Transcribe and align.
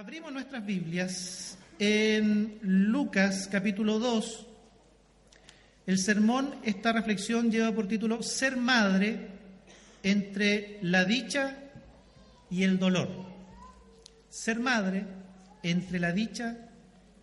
Abrimos 0.00 0.32
nuestras 0.32 0.64
Biblias 0.64 1.58
en 1.78 2.58
Lucas 2.62 3.46
capítulo 3.52 3.98
2. 3.98 4.46
El 5.86 5.98
sermón, 5.98 6.54
esta 6.64 6.94
reflexión 6.94 7.50
lleva 7.50 7.70
por 7.72 7.86
título 7.86 8.22
Ser 8.22 8.56
madre 8.56 9.28
entre 10.02 10.78
la 10.80 11.04
dicha 11.04 11.54
y 12.48 12.62
el 12.62 12.78
dolor. 12.78 13.10
Ser 14.30 14.58
madre 14.58 15.04
entre 15.62 15.98
la 15.98 16.12
dicha 16.12 16.56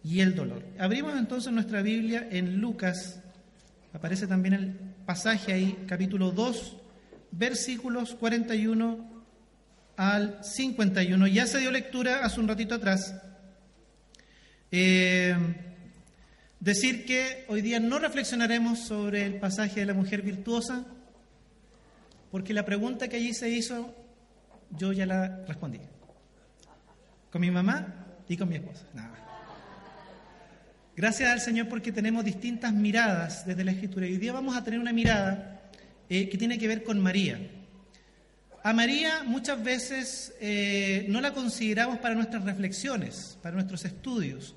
y 0.04 0.20
el 0.20 0.36
dolor. 0.36 0.64
Abrimos 0.78 1.18
entonces 1.18 1.52
nuestra 1.52 1.82
Biblia 1.82 2.28
en 2.30 2.62
Lucas, 2.62 3.24
aparece 3.92 4.28
también 4.28 4.54
el 4.54 4.68
pasaje 5.04 5.52
ahí, 5.52 5.76
capítulo 5.88 6.30
2, 6.30 6.78
versículos 7.32 8.14
41 8.14 9.17
al 9.98 10.40
51. 10.44 11.28
Ya 11.28 11.48
se 11.48 11.58
dio 11.58 11.72
lectura 11.72 12.24
hace 12.24 12.40
un 12.40 12.48
ratito 12.48 12.76
atrás. 12.76 13.14
Eh, 14.72 15.36
decir 16.60 17.06
que 17.06 17.46
hoy 17.50 17.62
día 17.62 17.80
no 17.80 18.00
reflexionaremos 18.00 18.80
sobre 18.80 19.26
el 19.26 19.40
pasaje 19.40 19.82
de 19.82 19.88
la 19.88 19.94
mujer 19.94 20.22
virtuosa, 20.22 20.86
porque 22.32 22.54
la 22.54 22.64
pregunta 22.64 23.08
que 23.08 23.18
allí 23.18 23.34
se 23.34 23.50
hizo, 23.50 23.94
yo 24.72 24.94
ya 24.94 25.06
la 25.06 25.44
respondí. 25.48 25.80
Con 27.32 27.42
mi 27.42 27.52
mamá 27.52 28.06
y 28.30 28.38
con 28.38 28.50
mi 28.50 28.56
esposa. 28.56 28.86
Gracias 30.96 31.30
al 31.30 31.42
Señor 31.42 31.68
porque 31.68 31.92
tenemos 31.92 32.26
distintas 32.26 32.74
miradas 32.74 33.46
desde 33.46 33.64
la 33.64 33.72
Escritura. 33.72 34.08
Y 34.08 34.14
hoy 34.14 34.18
día 34.18 34.34
vamos 34.34 34.56
a 34.56 34.64
tener 34.64 34.80
una 34.80 34.94
mirada 34.94 35.62
eh, 36.10 36.30
que 36.30 36.38
tiene 36.38 36.58
que 36.58 36.68
ver 36.68 36.84
con 36.84 37.00
María. 37.00 37.40
A 38.68 38.74
María 38.74 39.24
muchas 39.24 39.64
veces 39.64 40.34
eh, 40.42 41.06
no 41.08 41.22
la 41.22 41.32
consideramos 41.32 42.00
para 42.00 42.16
nuestras 42.16 42.44
reflexiones, 42.44 43.38
para 43.42 43.56
nuestros 43.56 43.86
estudios, 43.86 44.56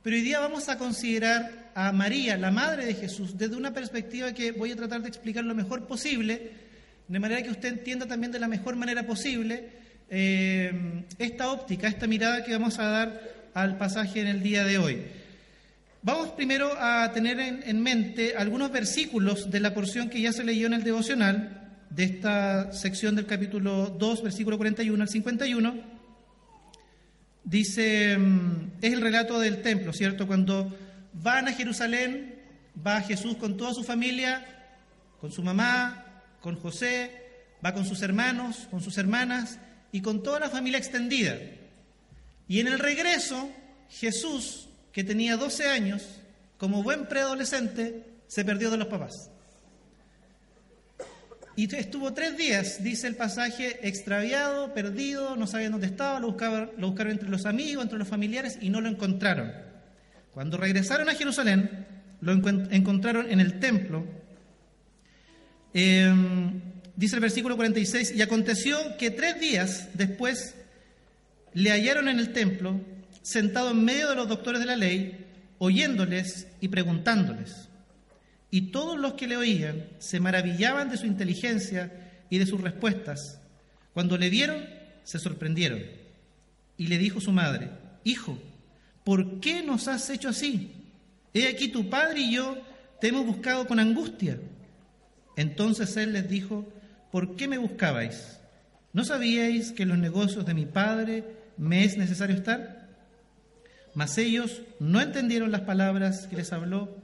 pero 0.00 0.14
hoy 0.14 0.22
día 0.22 0.38
vamos 0.38 0.68
a 0.68 0.78
considerar 0.78 1.72
a 1.74 1.90
María, 1.90 2.36
la 2.36 2.52
Madre 2.52 2.86
de 2.86 2.94
Jesús, 2.94 3.36
desde 3.36 3.56
una 3.56 3.74
perspectiva 3.74 4.32
que 4.32 4.52
voy 4.52 4.70
a 4.70 4.76
tratar 4.76 5.02
de 5.02 5.08
explicar 5.08 5.42
lo 5.42 5.56
mejor 5.56 5.88
posible, 5.88 6.52
de 7.08 7.18
manera 7.18 7.42
que 7.42 7.50
usted 7.50 7.70
entienda 7.70 8.06
también 8.06 8.30
de 8.30 8.38
la 8.38 8.46
mejor 8.46 8.76
manera 8.76 9.04
posible 9.04 9.70
eh, 10.08 11.02
esta 11.18 11.50
óptica, 11.50 11.88
esta 11.88 12.06
mirada 12.06 12.44
que 12.44 12.52
vamos 12.52 12.78
a 12.78 12.84
dar 12.84 13.22
al 13.54 13.76
pasaje 13.76 14.20
en 14.20 14.28
el 14.28 14.40
día 14.40 14.62
de 14.62 14.78
hoy. 14.78 15.02
Vamos 16.02 16.28
primero 16.28 16.70
a 16.78 17.10
tener 17.12 17.40
en 17.40 17.82
mente 17.82 18.36
algunos 18.36 18.70
versículos 18.70 19.50
de 19.50 19.58
la 19.58 19.74
porción 19.74 20.10
que 20.10 20.20
ya 20.20 20.32
se 20.32 20.44
leyó 20.44 20.68
en 20.68 20.74
el 20.74 20.84
devocional, 20.84 21.67
de 21.90 22.04
esta 22.04 22.72
sección 22.72 23.16
del 23.16 23.26
capítulo 23.26 23.86
2, 23.98 24.22
versículo 24.22 24.56
41 24.56 25.02
al 25.02 25.08
51, 25.08 25.74
dice, 27.44 28.18
mm, 28.18 28.72
es 28.82 28.92
el 28.92 29.00
relato 29.00 29.38
del 29.40 29.62
templo, 29.62 29.92
¿cierto? 29.92 30.26
Cuando 30.26 30.76
van 31.12 31.48
a 31.48 31.52
Jerusalén, 31.52 32.34
va 32.86 33.00
Jesús 33.00 33.36
con 33.36 33.56
toda 33.56 33.74
su 33.74 33.84
familia, 33.84 34.44
con 35.20 35.32
su 35.32 35.42
mamá, 35.42 36.04
con 36.40 36.56
José, 36.56 37.10
va 37.64 37.72
con 37.72 37.84
sus 37.84 38.02
hermanos, 38.02 38.68
con 38.70 38.80
sus 38.80 38.98
hermanas 38.98 39.58
y 39.90 40.00
con 40.00 40.22
toda 40.22 40.40
la 40.40 40.50
familia 40.50 40.78
extendida. 40.78 41.36
Y 42.46 42.60
en 42.60 42.68
el 42.68 42.78
regreso, 42.78 43.50
Jesús, 43.88 44.68
que 44.92 45.04
tenía 45.04 45.36
12 45.36 45.68
años, 45.68 46.02
como 46.58 46.82
buen 46.82 47.06
preadolescente, 47.06 48.04
se 48.26 48.44
perdió 48.44 48.70
de 48.70 48.76
los 48.76 48.88
papás. 48.88 49.30
Y 51.58 51.74
estuvo 51.74 52.12
tres 52.12 52.36
días, 52.36 52.84
dice 52.84 53.08
el 53.08 53.16
pasaje, 53.16 53.80
extraviado, 53.82 54.72
perdido, 54.74 55.34
no 55.34 55.48
sabían 55.48 55.72
dónde 55.72 55.88
estaba, 55.88 56.20
lo 56.20 56.28
buscaron, 56.28 56.70
lo 56.78 56.86
buscaron 56.86 57.10
entre 57.10 57.28
los 57.28 57.46
amigos, 57.46 57.82
entre 57.82 57.98
los 57.98 58.06
familiares 58.06 58.58
y 58.60 58.70
no 58.70 58.80
lo 58.80 58.88
encontraron. 58.88 59.50
Cuando 60.32 60.56
regresaron 60.56 61.08
a 61.08 61.16
Jerusalén, 61.16 61.84
lo 62.20 62.30
encontraron 62.30 63.28
en 63.28 63.40
el 63.40 63.58
templo. 63.58 64.06
Em, 65.74 66.60
dice 66.94 67.16
el 67.16 67.22
versículo 67.22 67.56
46, 67.56 68.12
y 68.14 68.22
aconteció 68.22 68.78
que 68.96 69.10
tres 69.10 69.40
días 69.40 69.88
después 69.94 70.54
le 71.54 71.72
hallaron 71.72 72.06
en 72.06 72.20
el 72.20 72.32
templo, 72.32 72.80
sentado 73.22 73.72
en 73.72 73.84
medio 73.84 74.08
de 74.08 74.14
los 74.14 74.28
doctores 74.28 74.60
de 74.60 74.66
la 74.66 74.76
ley, 74.76 75.26
oyéndoles 75.58 76.46
y 76.60 76.68
preguntándoles. 76.68 77.67
Y 78.50 78.70
todos 78.70 78.98
los 78.98 79.14
que 79.14 79.26
le 79.26 79.36
oían 79.36 79.84
se 79.98 80.20
maravillaban 80.20 80.90
de 80.90 80.96
su 80.96 81.06
inteligencia 81.06 81.92
y 82.30 82.38
de 82.38 82.46
sus 82.46 82.60
respuestas. 82.60 83.40
Cuando 83.92 84.16
le 84.16 84.30
vieron, 84.30 84.64
se 85.04 85.18
sorprendieron. 85.18 85.82
Y 86.76 86.86
le 86.86 86.98
dijo 86.98 87.20
su 87.20 87.32
madre, 87.32 87.70
Hijo, 88.04 88.38
¿por 89.04 89.40
qué 89.40 89.62
nos 89.62 89.88
has 89.88 90.08
hecho 90.10 90.28
así? 90.28 90.72
He 91.34 91.48
aquí 91.48 91.68
tu 91.68 91.90
padre 91.90 92.20
y 92.20 92.34
yo 92.34 92.56
te 93.00 93.08
hemos 93.08 93.26
buscado 93.26 93.66
con 93.66 93.80
angustia. 93.80 94.38
Entonces 95.36 95.96
él 95.96 96.12
les 96.12 96.28
dijo, 96.28 96.66
¿por 97.12 97.36
qué 97.36 97.48
me 97.48 97.58
buscabais? 97.58 98.40
¿No 98.92 99.04
sabíais 99.04 99.72
que 99.72 99.84
en 99.84 99.90
los 99.90 99.98
negocios 99.98 100.46
de 100.46 100.54
mi 100.54 100.66
padre 100.66 101.24
me 101.56 101.84
es 101.84 101.96
necesario 101.96 102.34
estar? 102.36 102.88
Mas 103.94 104.18
ellos 104.18 104.62
no 104.80 105.00
entendieron 105.00 105.52
las 105.52 105.62
palabras 105.62 106.26
que 106.26 106.36
les 106.36 106.52
habló 106.52 106.96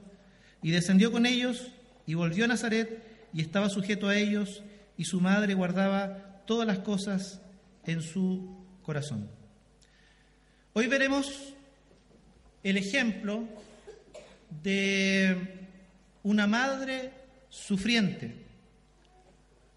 y 0.65 0.71
descendió 0.71 1.11
con 1.11 1.27
ellos 1.27 1.67
y 2.07 2.15
volvió 2.15 2.43
a 2.43 2.47
Nazaret 2.47 2.99
y 3.31 3.41
estaba 3.41 3.69
sujeto 3.69 4.07
a 4.07 4.17
ellos 4.17 4.63
y 4.97 5.05
su 5.05 5.21
madre 5.21 5.53
guardaba 5.53 6.41
todas 6.47 6.65
las 6.65 6.79
cosas 6.79 7.39
en 7.85 8.01
su 8.01 8.65
corazón. 8.81 9.29
Hoy 10.73 10.87
veremos 10.87 11.53
el 12.63 12.77
ejemplo 12.77 13.43
de 14.63 15.67
una 16.23 16.47
madre 16.47 17.11
sufriente, 17.49 18.33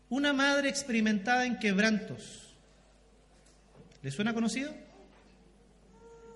una 0.09 0.32
madre 0.32 0.70
experimentada 0.70 1.44
en 1.44 1.59
quebrantos. 1.59 2.55
¿Le 4.03 4.10
suena 4.10 4.32
conocido? 4.32 4.72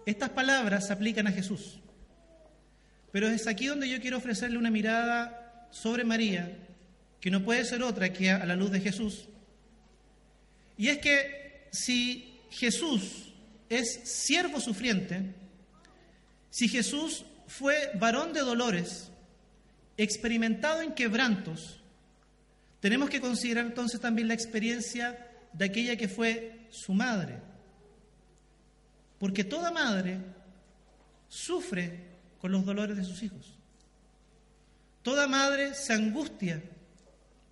Estas 0.05 0.29
palabras 0.29 0.89
se 0.89 0.93
aplican 0.93 1.27
a 1.27 1.33
Jesús. 1.33 1.82
Pero 3.13 3.29
es 3.29 3.47
aquí 3.47 3.67
donde 3.67 3.89
yo 3.89 4.01
quiero 4.01 4.17
ofrecerle 4.17 4.59
una 4.59 4.71
mirada 4.71 5.69
sobre 5.71 6.03
María, 6.03 6.51
que 7.21 7.31
no 7.31 7.45
puede 7.45 7.65
ser 7.65 7.83
otra 7.83 8.13
que 8.13 8.31
a 8.31 8.45
la 8.47 8.57
luz 8.57 8.71
de 8.71 8.81
Jesús. 8.81 9.29
Y 10.79 10.89
es 10.89 10.99
que 10.99 11.69
si 11.71 12.41
Jesús 12.51 13.33
es 13.69 14.01
siervo 14.05 14.61
sufriente, 14.61 15.35
si 16.51 16.69
Jesús 16.69 17.25
fue 17.47 17.91
varón 17.95 18.33
de 18.33 18.41
dolores, 18.41 19.11
experimentado 19.97 20.81
en 20.81 20.93
quebrantos, 20.95 21.81
tenemos 22.81 23.11
que 23.11 23.21
considerar 23.21 23.67
entonces 23.67 24.01
también 24.01 24.29
la 24.29 24.35
experiencia 24.35 25.31
de 25.53 25.67
aquella 25.67 25.97
que 25.97 26.09
fue 26.09 26.67
su 26.71 26.95
madre. 26.95 27.39
Porque 29.19 29.45
toda 29.45 29.71
madre 29.71 30.19
sufre 31.29 32.12
con 32.43 32.51
los 32.51 32.67
dolores 32.67 32.97
de 32.97 33.05
sus 33.05 33.23
hijos. 33.23 33.55
Toda 35.03 35.29
madre 35.29 35.75
se 35.75 35.93
angustia 35.93 36.61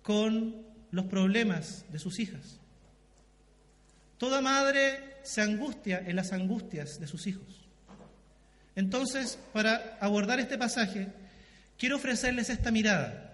con 0.03 0.65
los 0.91 1.05
problemas 1.05 1.85
de 1.93 1.97
sus 1.97 2.19
hijas. 2.19 2.59
Toda 4.17 4.41
madre 4.41 5.15
se 5.23 5.41
angustia 5.41 6.03
en 6.05 6.17
las 6.17 6.33
angustias 6.33 6.99
de 6.99 7.07
sus 7.07 7.25
hijos. 7.25 7.69
Entonces, 8.75 9.39
para 9.53 9.97
abordar 10.01 10.41
este 10.41 10.57
pasaje, 10.57 11.07
quiero 11.77 11.95
ofrecerles 11.95 12.49
esta 12.49 12.69
mirada. 12.69 13.33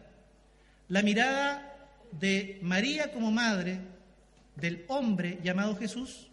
La 0.90 1.02
mirada 1.02 1.76
de 2.12 2.60
María 2.62 3.12
como 3.12 3.32
madre 3.32 3.80
del 4.56 4.86
hombre 4.90 5.40
llamado 5.44 5.76
Jesús, 5.76 6.28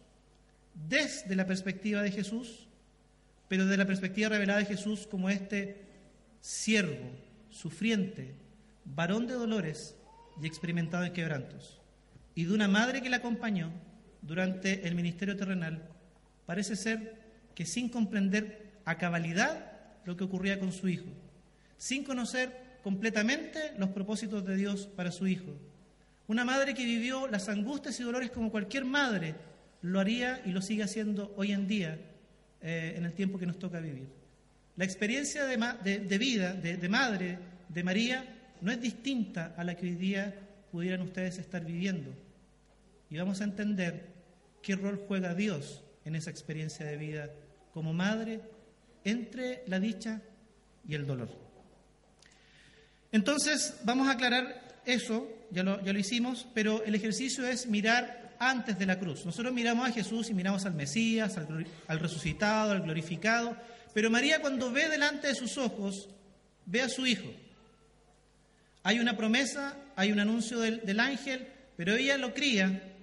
desde 0.86 1.34
la 1.34 1.46
perspectiva 1.46 2.02
de 2.02 2.12
Jesús, 2.12 2.63
pero 3.48 3.66
de 3.66 3.76
la 3.76 3.86
perspectiva 3.86 4.28
revelada 4.28 4.60
de 4.60 4.66
Jesús 4.66 5.06
como 5.06 5.30
este 5.30 5.84
siervo, 6.40 7.10
sufriente, 7.50 8.34
varón 8.84 9.26
de 9.26 9.34
dolores 9.34 9.96
y 10.40 10.46
experimentado 10.46 11.04
en 11.04 11.12
quebrantos, 11.12 11.80
y 12.34 12.44
de 12.44 12.54
una 12.54 12.68
madre 12.68 13.02
que 13.02 13.10
le 13.10 13.16
acompañó 13.16 13.70
durante 14.22 14.86
el 14.86 14.94
ministerio 14.94 15.36
terrenal, 15.36 15.88
parece 16.46 16.76
ser 16.76 17.22
que 17.54 17.66
sin 17.66 17.88
comprender 17.88 18.72
a 18.84 18.98
cabalidad 18.98 19.72
lo 20.04 20.16
que 20.16 20.24
ocurría 20.24 20.58
con 20.58 20.72
su 20.72 20.88
hijo, 20.88 21.06
sin 21.76 22.04
conocer 22.04 22.78
completamente 22.82 23.72
los 23.78 23.90
propósitos 23.90 24.44
de 24.44 24.56
Dios 24.56 24.86
para 24.86 25.12
su 25.12 25.26
hijo. 25.26 25.52
Una 26.26 26.44
madre 26.44 26.74
que 26.74 26.84
vivió 26.84 27.26
las 27.28 27.48
angustias 27.48 27.98
y 28.00 28.02
dolores 28.02 28.30
como 28.30 28.50
cualquier 28.50 28.84
madre 28.84 29.34
lo 29.82 30.00
haría 30.00 30.42
y 30.44 30.50
lo 30.50 30.62
sigue 30.62 30.82
haciendo 30.82 31.32
hoy 31.36 31.52
en 31.52 31.66
día 31.66 31.98
eh, 32.66 32.94
en 32.96 33.04
el 33.04 33.12
tiempo 33.12 33.38
que 33.38 33.44
nos 33.44 33.58
toca 33.58 33.78
vivir. 33.78 34.08
La 34.76 34.86
experiencia 34.86 35.44
de, 35.44 36.18
vida, 36.18 36.54
de, 36.54 36.88
madre 36.88 37.38
de 37.68 37.84
María, 37.84 38.24
no 38.62 38.72
es 38.72 38.80
distinta 38.80 39.52
a 39.54 39.64
la 39.64 39.76
que 39.76 39.84
hoy 39.84 39.96
día 39.96 40.34
pudieran 40.72 41.02
ustedes 41.02 41.36
estar 41.36 41.62
viviendo. 41.62 42.10
Y 43.10 43.18
vamos 43.18 43.42
a 43.42 43.44
entender 43.44 44.06
qué 44.62 44.76
rol 44.76 45.04
juega 45.06 45.34
Dios 45.34 45.84
en 46.06 46.16
esa 46.16 46.30
experiencia 46.30 46.86
de 46.86 46.96
vida 46.96 47.30
como 47.74 47.92
madre 47.92 48.40
entre 49.04 49.62
la 49.66 49.78
dicha 49.78 50.22
y 50.88 50.94
el 50.94 51.06
dolor. 51.06 51.28
Entonces, 53.12 53.78
vamos 53.84 54.08
a 54.08 54.12
aclarar 54.12 54.80
eso, 54.86 55.28
ya 55.50 55.62
lo, 55.62 55.84
ya 55.84 55.92
lo 55.92 55.98
hicimos, 55.98 56.46
pero 56.54 56.82
el 56.82 56.94
ejercicio 56.94 57.46
es 57.46 57.66
mirar 57.66 58.23
antes 58.50 58.78
de 58.78 58.86
la 58.86 58.98
cruz. 58.98 59.24
Nosotros 59.24 59.52
miramos 59.52 59.88
a 59.88 59.92
Jesús 59.92 60.30
y 60.30 60.34
miramos 60.34 60.64
al 60.66 60.74
Mesías, 60.74 61.36
al, 61.36 62.00
resucitado, 62.00 62.72
al 62.72 62.82
glorificado, 62.82 63.56
pero 63.92 64.10
María 64.10 64.40
cuando 64.40 64.70
ve 64.70 64.88
delante 64.88 65.28
de 65.28 65.34
sus 65.34 65.58
ojos, 65.58 66.08
ve 66.66 66.82
a 66.82 66.88
su 66.88 67.06
hijo. 67.06 67.30
Hay 68.82 68.98
una 68.98 69.16
promesa, 69.16 69.76
hay 69.96 70.12
un 70.12 70.20
anuncio 70.20 70.60
del 70.60 71.00
ángel, 71.00 71.48
pero 71.76 71.94
ella 71.94 72.18
lo 72.18 72.34
cría, 72.34 72.94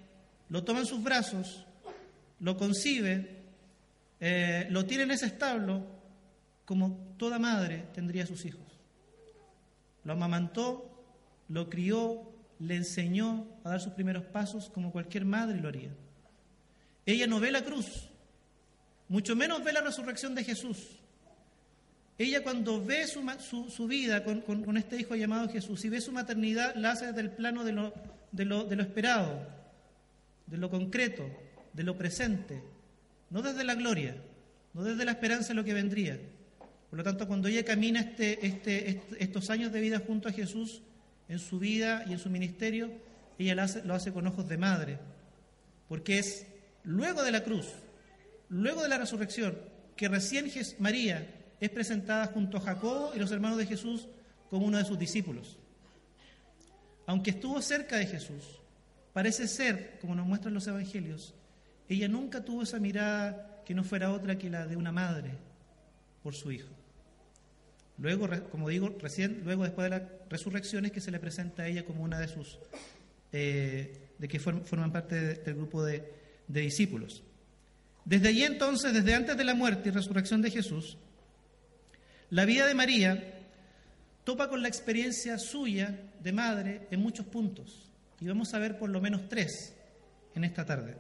lo 0.50 0.64
toma 0.64 0.82
en 0.82 0.86
sus 0.86 1.02
brazos, 1.02 1.66
lo 2.40 2.58
concibe, 2.58 3.42
eh, 4.20 4.68
lo 4.70 4.86
tiene 4.86 5.04
en 5.04 5.12
ese 5.12 5.26
establo 5.26 5.86
como 6.66 7.16
toda 7.18 7.40
madre 7.40 7.86
tendría 7.94 8.26
sus 8.26 8.46
hijos. 8.46 8.62
Lo 10.04 10.14
amamantó, 10.14 10.90
lo 11.50 11.70
crió, 11.70 12.31
le 12.62 12.76
enseñó 12.76 13.48
a 13.64 13.70
dar 13.70 13.82
sus 13.82 13.94
primeros 13.94 14.24
pasos 14.26 14.70
como 14.70 14.92
cualquier 14.92 15.26
madre 15.26 15.60
lo 15.60 15.68
haría. 15.68 15.90
Ella 17.06 17.26
no 17.26 17.40
ve 17.40 17.52
la 17.52 17.64
cruz, 17.64 18.10
mucho 19.08 19.36
menos 19.36 19.64
ve 19.64 19.74
la 19.74 19.82
resurrección 19.82 20.36
de 20.36 20.44
Jesús. 20.44 21.00
Ella 22.18 22.44
cuando 22.44 22.84
ve 22.84 23.08
su, 23.08 23.88
vida 23.88 24.24
con, 24.24 24.78
este 24.78 24.98
hijo 24.98 25.16
llamado 25.16 25.50
Jesús 25.50 25.84
y 25.86 25.90
ve 25.90 26.02
su 26.02 26.12
maternidad, 26.12 26.76
la 26.76 26.92
hace 26.92 27.08
desde 27.08 27.22
el 27.22 27.32
plano 27.32 27.64
de 27.64 27.72
lo, 27.72 27.94
de 28.32 28.46
lo 28.46 28.84
esperado, 28.84 29.48
de 30.46 30.58
lo 30.58 30.70
concreto, 30.70 31.26
de 31.74 31.84
lo 31.84 31.98
presente, 31.98 32.62
no 33.32 33.42
desde 33.42 33.64
la 33.64 33.74
gloria, 33.74 34.16
no 34.76 34.84
desde 34.84 35.04
la 35.04 35.14
esperanza 35.14 35.50
de 35.50 35.56
lo 35.56 35.64
que 35.64 35.74
vendría. 35.74 36.20
Por 36.92 36.98
lo 36.98 37.04
tanto, 37.04 37.28
cuando 37.28 37.48
ella 37.48 37.66
camina 37.66 38.02
este, 38.02 38.46
este, 38.46 39.02
estos 39.18 39.50
años 39.50 39.72
de 39.72 39.82
vida 39.82 40.04
junto 40.06 40.30
a 40.30 40.32
Jesús, 40.32 40.84
en 41.32 41.40
su 41.40 41.60
vida 41.60 42.04
y 42.08 42.12
en 42.12 42.20
su 42.20 42.30
ministerio, 42.30 42.92
ella 43.40 43.56
lo 43.86 43.94
hace, 43.94 44.12
con 44.12 44.28
ojos 44.28 44.50
de 44.50 44.58
madre, 44.58 45.00
porque 45.88 46.20
es 46.20 46.46
luego 46.84 47.24
de 47.24 47.32
la 47.32 47.46
cruz, 47.46 47.68
luego 48.50 48.84
de 48.84 48.90
la 48.90 48.98
resurrección, 48.98 49.58
que 49.96 50.10
recién 50.10 50.52
María 50.80 51.26
es 51.62 51.70
presentada 51.70 52.28
junto 52.28 52.58
a 52.58 52.60
Jacobo 52.62 53.14
y 53.16 53.20
los 53.20 53.32
hermanos 53.32 53.58
de 53.58 53.66
Jesús 53.66 54.10
como 54.50 54.66
uno 54.66 54.78
de 54.78 54.84
sus 54.84 55.00
discípulos. 55.00 55.58
Aunque 57.06 57.30
estuvo 57.30 57.62
cerca 57.62 57.96
de 57.96 58.08
Jesús, 58.08 58.60
parece 59.14 59.48
ser, 59.48 60.00
como 60.02 60.16
nos 60.16 60.28
muestran 60.28 60.54
los 60.54 60.68
evangelios, 60.68 61.34
ella 61.88 62.10
nunca 62.10 62.44
tuvo 62.44 62.64
esa 62.64 62.78
mirada 62.78 63.64
que 63.66 63.74
no 63.74 63.86
fuera 63.86 64.12
otra 64.12 64.38
que 64.38 64.50
la 64.50 64.68
de 64.68 64.76
una 64.76 64.92
madre 64.92 65.32
por 66.24 66.36
su 66.36 66.52
hijo. 66.52 66.81
Luego, 68.02 68.28
como 68.50 68.68
digo, 68.68 68.98
recién, 69.00 69.42
luego 69.44 69.64
después 69.64 69.86
de 69.86 70.00
la 70.00 70.10
resurrección 70.28 70.86
es 70.86 70.92
que 70.92 71.00
se 71.00 71.12
le 71.12 71.20
presenta 71.20 71.64
a 71.64 71.68
ella 71.68 71.86
como 71.86 72.02
una 72.02 72.20
de 72.20 72.28
sus, 72.28 72.58
eh, 73.32 74.10
de 74.18 74.28
que 74.28 74.40
forman 74.40 74.92
parte 74.92 75.36
del 75.36 75.54
grupo 75.54 75.84
de, 75.84 76.12
de 76.48 76.62
discípulos. 76.62 77.22
Desde 78.04 78.30
allí 78.30 78.44
entonces, 78.44 78.92
desde 78.92 79.14
antes 79.14 79.38
de 79.38 79.44
la 79.44 79.54
muerte 79.54 79.90
y 79.90 79.92
resurrección 79.92 80.42
de 80.42 80.50
Jesús, 80.50 80.98
la 82.32 82.46
vida 82.46 82.66
de 82.66 82.74
María 82.74 83.40
topa 84.24 84.50
con 84.50 84.64
la 84.64 84.68
experiencia 84.68 85.38
suya 85.38 85.96
de 86.20 86.32
madre 86.32 86.88
en 86.90 87.02
muchos 87.02 87.28
puntos. 87.28 87.92
Y 88.20 88.26
vamos 88.26 88.52
a 88.56 88.60
ver 88.60 88.80
por 88.80 88.90
lo 88.90 89.00
menos 89.00 89.30
tres 89.30 89.76
en 90.34 90.44
esta 90.44 90.66
tarde. 90.66 90.96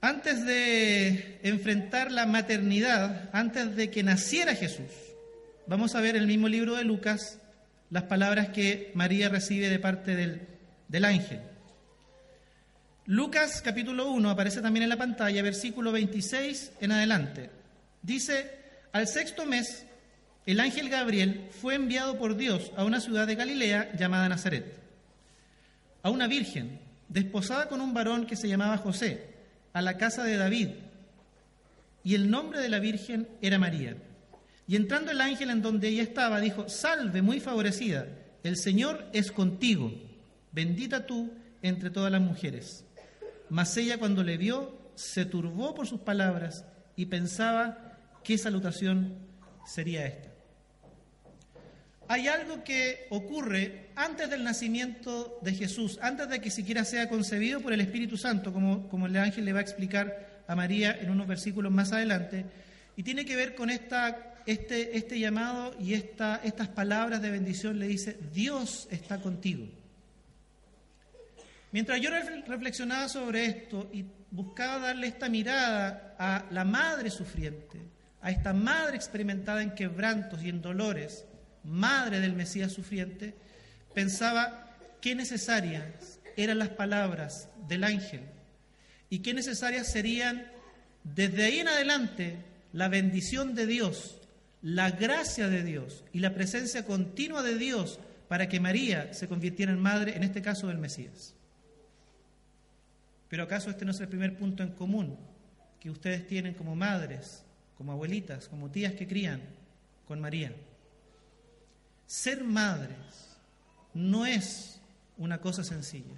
Antes 0.00 0.46
de 0.46 1.38
enfrentar 1.42 2.12
la 2.12 2.24
maternidad, 2.24 3.28
antes 3.34 3.76
de 3.76 3.90
que 3.90 4.02
naciera 4.02 4.54
Jesús, 4.54 5.07
vamos 5.68 5.94
a 5.94 6.00
ver 6.00 6.16
el 6.16 6.26
mismo 6.26 6.48
libro 6.48 6.76
de 6.76 6.84
Lucas 6.84 7.38
las 7.90 8.04
palabras 8.04 8.48
que 8.48 8.90
María 8.94 9.28
recibe 9.28 9.68
de 9.68 9.78
parte 9.78 10.16
del, 10.16 11.04
ángel. 11.04 11.40
Lucas 13.06 13.62
capítulo 13.62 14.10
1 14.10 14.30
aparece 14.30 14.60
también 14.60 14.84
en 14.84 14.88
la 14.88 14.96
pantalla, 14.96 15.42
versículo 15.42 15.92
26 15.92 16.72
en 16.80 16.92
adelante. 16.92 17.50
Dice, 18.02 18.50
al 18.92 19.06
sexto 19.06 19.46
mes, 19.46 19.86
el 20.46 20.60
ángel 20.60 20.88
Gabriel 20.88 21.48
fue 21.50 21.74
enviado 21.74 22.18
por 22.18 22.36
Dios 22.36 22.72
a 22.76 22.84
una 22.84 23.00
ciudad 23.00 23.26
de 23.26 23.34
Galilea 23.34 23.92
llamada 23.96 24.28
Nazaret, 24.28 24.74
a 26.02 26.10
una 26.10 26.26
virgen, 26.26 26.78
desposada 27.08 27.68
con 27.68 27.80
un 27.80 27.94
varón 27.94 28.26
que 28.26 28.36
se 28.36 28.48
llamaba 28.48 28.78
José, 28.78 29.34
a 29.72 29.82
la 29.82 29.96
casa 29.96 30.24
de 30.24 30.36
David, 30.36 30.68
y 32.04 32.14
el 32.14 32.30
nombre 32.30 32.60
de 32.60 32.68
la 32.68 32.78
virgen 32.78 33.28
era 33.42 33.58
María. 33.58 33.96
Y 34.68 34.76
entrando 34.76 35.10
el 35.10 35.20
ángel 35.22 35.48
en 35.48 35.62
donde 35.62 35.88
ella 35.88 36.02
estaba, 36.02 36.40
dijo, 36.40 36.68
salve 36.68 37.22
muy 37.22 37.40
favorecida, 37.40 38.06
el 38.44 38.58
Señor 38.58 39.06
es 39.14 39.32
contigo, 39.32 39.90
bendita 40.52 41.06
tú 41.06 41.32
entre 41.62 41.88
todas 41.88 42.12
las 42.12 42.20
mujeres. 42.20 42.84
Mas 43.48 43.74
ella 43.78 43.96
cuando 43.96 44.22
le 44.22 44.36
vio, 44.36 44.92
se 44.94 45.24
turbó 45.24 45.74
por 45.74 45.86
sus 45.86 46.00
palabras 46.00 46.66
y 46.96 47.06
pensaba 47.06 47.96
qué 48.22 48.36
salutación 48.36 49.16
sería 49.66 50.06
esta. 50.06 50.28
Hay 52.06 52.28
algo 52.28 52.62
que 52.62 53.06
ocurre 53.08 53.88
antes 53.96 54.28
del 54.28 54.44
nacimiento 54.44 55.38
de 55.40 55.54
Jesús, 55.54 55.98
antes 56.02 56.28
de 56.28 56.40
que 56.42 56.50
siquiera 56.50 56.84
sea 56.84 57.08
concebido 57.08 57.60
por 57.60 57.72
el 57.72 57.80
Espíritu 57.80 58.18
Santo, 58.18 58.52
como, 58.52 58.86
como 58.90 59.06
el 59.06 59.16
ángel 59.16 59.46
le 59.46 59.54
va 59.54 59.60
a 59.60 59.62
explicar 59.62 60.42
a 60.46 60.54
María 60.54 60.98
en 61.00 61.10
unos 61.10 61.26
versículos 61.26 61.72
más 61.72 61.92
adelante, 61.92 62.44
y 62.96 63.02
tiene 63.02 63.24
que 63.24 63.36
ver 63.36 63.54
con 63.54 63.70
esta 63.70 64.27
este, 64.48 64.96
este 64.96 65.18
llamado 65.18 65.76
y 65.78 65.92
esta, 65.92 66.40
estas 66.42 66.68
palabras 66.68 67.20
de 67.20 67.30
bendición 67.30 67.78
le 67.78 67.86
dice, 67.86 68.18
Dios 68.32 68.88
está 68.90 69.20
contigo. 69.20 69.66
Mientras 71.70 72.00
yo 72.00 72.08
reflexionaba 72.46 73.10
sobre 73.10 73.44
esto 73.44 73.90
y 73.92 74.06
buscaba 74.30 74.78
darle 74.78 75.06
esta 75.06 75.28
mirada 75.28 76.16
a 76.18 76.46
la 76.50 76.64
madre 76.64 77.10
sufriente, 77.10 77.78
a 78.22 78.30
esta 78.30 78.54
madre 78.54 78.96
experimentada 78.96 79.62
en 79.62 79.74
quebrantos 79.74 80.42
y 80.42 80.48
en 80.48 80.62
dolores, 80.62 81.26
madre 81.64 82.18
del 82.20 82.32
Mesías 82.32 82.72
sufriente, 82.72 83.34
pensaba 83.92 84.78
qué 85.02 85.14
necesarias 85.14 86.20
eran 86.38 86.58
las 86.58 86.70
palabras 86.70 87.50
del 87.68 87.84
ángel 87.84 88.22
y 89.10 89.18
qué 89.18 89.34
necesarias 89.34 89.92
serían 89.92 90.50
desde 91.04 91.44
ahí 91.44 91.58
en 91.58 91.68
adelante 91.68 92.38
la 92.72 92.88
bendición 92.88 93.54
de 93.54 93.66
Dios 93.66 94.18
la 94.62 94.90
gracia 94.90 95.48
de 95.48 95.62
Dios 95.62 96.04
y 96.12 96.18
la 96.18 96.34
presencia 96.34 96.84
continua 96.84 97.42
de 97.42 97.56
Dios 97.56 98.00
para 98.28 98.48
que 98.48 98.60
María 98.60 99.14
se 99.14 99.28
convirtiera 99.28 99.72
en 99.72 99.80
madre, 99.80 100.16
en 100.16 100.22
este 100.22 100.42
caso 100.42 100.66
del 100.66 100.78
Mesías. 100.78 101.34
Pero 103.28 103.44
¿acaso 103.44 103.70
este 103.70 103.84
no 103.84 103.92
es 103.92 104.00
el 104.00 104.08
primer 104.08 104.36
punto 104.36 104.62
en 104.62 104.72
común 104.72 105.16
que 105.80 105.90
ustedes 105.90 106.26
tienen 106.26 106.54
como 106.54 106.74
madres, 106.74 107.44
como 107.76 107.92
abuelitas, 107.92 108.48
como 108.48 108.70
tías 108.70 108.94
que 108.94 109.06
crían 109.06 109.42
con 110.06 110.20
María? 110.20 110.52
Ser 112.06 112.42
madres 112.42 113.38
no 113.94 114.26
es 114.26 114.80
una 115.18 115.40
cosa 115.40 115.62
sencilla, 115.62 116.16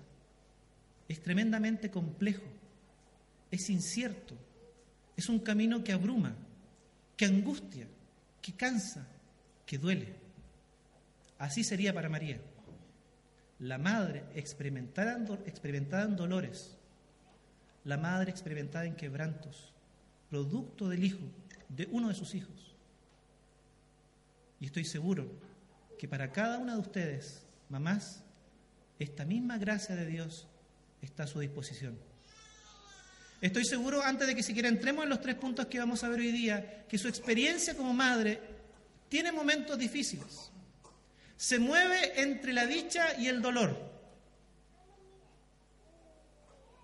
es 1.09 1.20
tremendamente 1.20 1.90
complejo, 1.90 2.44
es 3.50 3.68
incierto, 3.70 4.35
es 5.16 5.28
un 5.28 5.40
camino 5.40 5.82
que 5.82 5.92
abruma, 5.92 6.35
que 7.16 7.25
angustia 7.25 7.87
que 8.40 8.54
cansa, 8.54 9.06
que 9.66 9.78
duele. 9.78 10.14
Así 11.38 11.64
sería 11.64 11.94
para 11.94 12.09
María. 12.09 12.40
La 13.59 13.78
madre 13.78 14.25
experimentada 14.35 15.14
en, 15.14 16.16
dolores, 16.16 16.76
la 17.85 17.97
madre 17.97 18.30
experimentada 18.30 18.87
en 18.87 18.97
quebrantos, 18.97 19.73
producto 20.28 20.88
del 20.88 21.04
hijo, 21.04 21.25
de 21.68 21.88
uno 21.90 22.09
de 22.09 22.14
sus 22.14 22.35
hijos. 22.35 22.75
Y 24.61 24.66
estoy 24.66 24.85
seguro 24.85 25.30
que 25.99 26.09
para 26.09 26.32
cada 26.32 26.59
una 26.59 26.75
de 26.75 26.80
ustedes, 26.80 27.47
mamás, 27.68 28.23
esta 28.99 29.25
misma 29.25 29.59
gracia 29.59 29.94
de 29.94 30.06
Dios 30.06 30.49
está 31.02 31.25
a 31.25 31.26
su 31.26 31.40
disposición. 31.40 31.99
Estoy 33.40 33.64
seguro, 33.64 34.02
antes 34.02 34.26
de 34.26 34.35
que 34.35 34.42
siquiera 34.42 34.68
entremos 34.68 35.04
en 35.04 35.11
los 35.11 35.20
tres 35.20 35.35
puntos 35.37 35.66
que 35.66 35.78
vamos 35.78 36.04
a 36.04 36.09
ver 36.09 36.20
hoy 36.20 36.30
día, 36.30 36.85
que 36.88 36.99
su 36.99 37.09
experiencia 37.09 37.75
como 37.75 37.94
madre 37.94 38.38
tiene 39.09 39.32
momentos 39.32 39.78
difíciles. 39.78 40.50
Se 41.37 41.59
mueve 41.59 42.20
entre 42.20 42.52
la 42.52 42.66
dicha 42.66 43.18
y 43.18 43.28
el 43.28 43.40
dolor. 43.40 43.90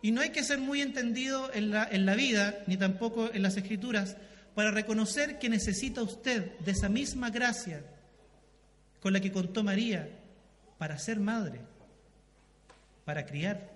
Y 0.01 0.13
no 0.13 0.23
hay 0.23 0.31
que 0.31 0.45
ser 0.45 0.59
muy 0.59 0.81
entendido 0.81 1.53
en 1.53 1.71
la, 1.71 1.87
en 1.91 2.07
la 2.07 2.15
vida, 2.15 2.63
ni 2.67 2.79
tampoco 2.79 3.31
en 3.33 3.43
las 3.43 3.57
escrituras, 3.59 4.17
para 4.55 4.71
reconocer 4.71 5.39
que 5.39 5.51
necesita 5.51 6.03
usted 6.03 6.59
de 6.61 6.73
esa 6.73 6.89
misma 6.89 7.29
gracia 7.29 7.85
con 9.01 9.13
la 9.13 9.21
que 9.21 9.31
contó 9.31 9.63
María 9.63 10.09
para 10.79 10.99
ser 10.99 11.21
madre, 11.21 11.61
para 13.05 13.27
criar 13.27 13.76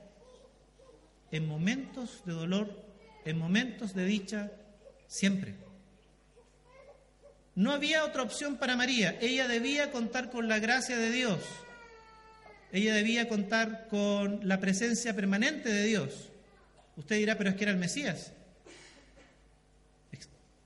en 1.30 1.46
momentos 1.46 2.22
de 2.25 2.32
dolor 2.32 2.90
en 3.25 3.38
momentos 3.38 3.94
de 3.94 4.04
dicha 4.04 4.50
siempre. 5.06 5.54
No 7.54 7.72
había 7.72 8.04
otra 8.04 8.22
opción 8.22 8.56
para 8.56 8.76
María. 8.76 9.18
Ella 9.20 9.49
debía 9.49 9.90
contar 9.90 10.30
con 10.30 10.49
la 10.49 10.58
gracia 10.58 10.96
de 10.96 11.10
Dios. 11.10 11.40
Ella 12.72 12.94
debía 12.94 13.28
contar 13.28 13.88
con 13.88 14.46
la 14.46 14.60
presencia 14.60 15.14
permanente 15.14 15.68
de 15.68 15.84
Dios. 15.84 16.28
Usted 16.96 17.16
dirá, 17.16 17.37
pero 17.37 17.50
es 17.50 17.56
que 17.56 17.64
era 17.64 17.72
el 17.72 17.78
Mesías. 17.78 18.32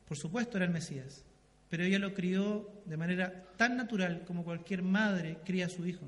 Por 0.06 0.18
supuesto 0.18 0.58
era 0.58 0.66
el 0.66 0.70
Mesías, 0.70 1.22
pero 1.70 1.82
ella 1.82 1.98
lo 1.98 2.14
crió 2.14 2.70
de 2.84 2.96
manera 2.96 3.46
tan 3.56 3.76
natural 3.76 4.22
como 4.26 4.44
cualquier 4.44 4.82
madre 4.82 5.38
cría 5.44 5.66
a 5.66 5.70
su 5.70 5.86
hijo. 5.86 6.06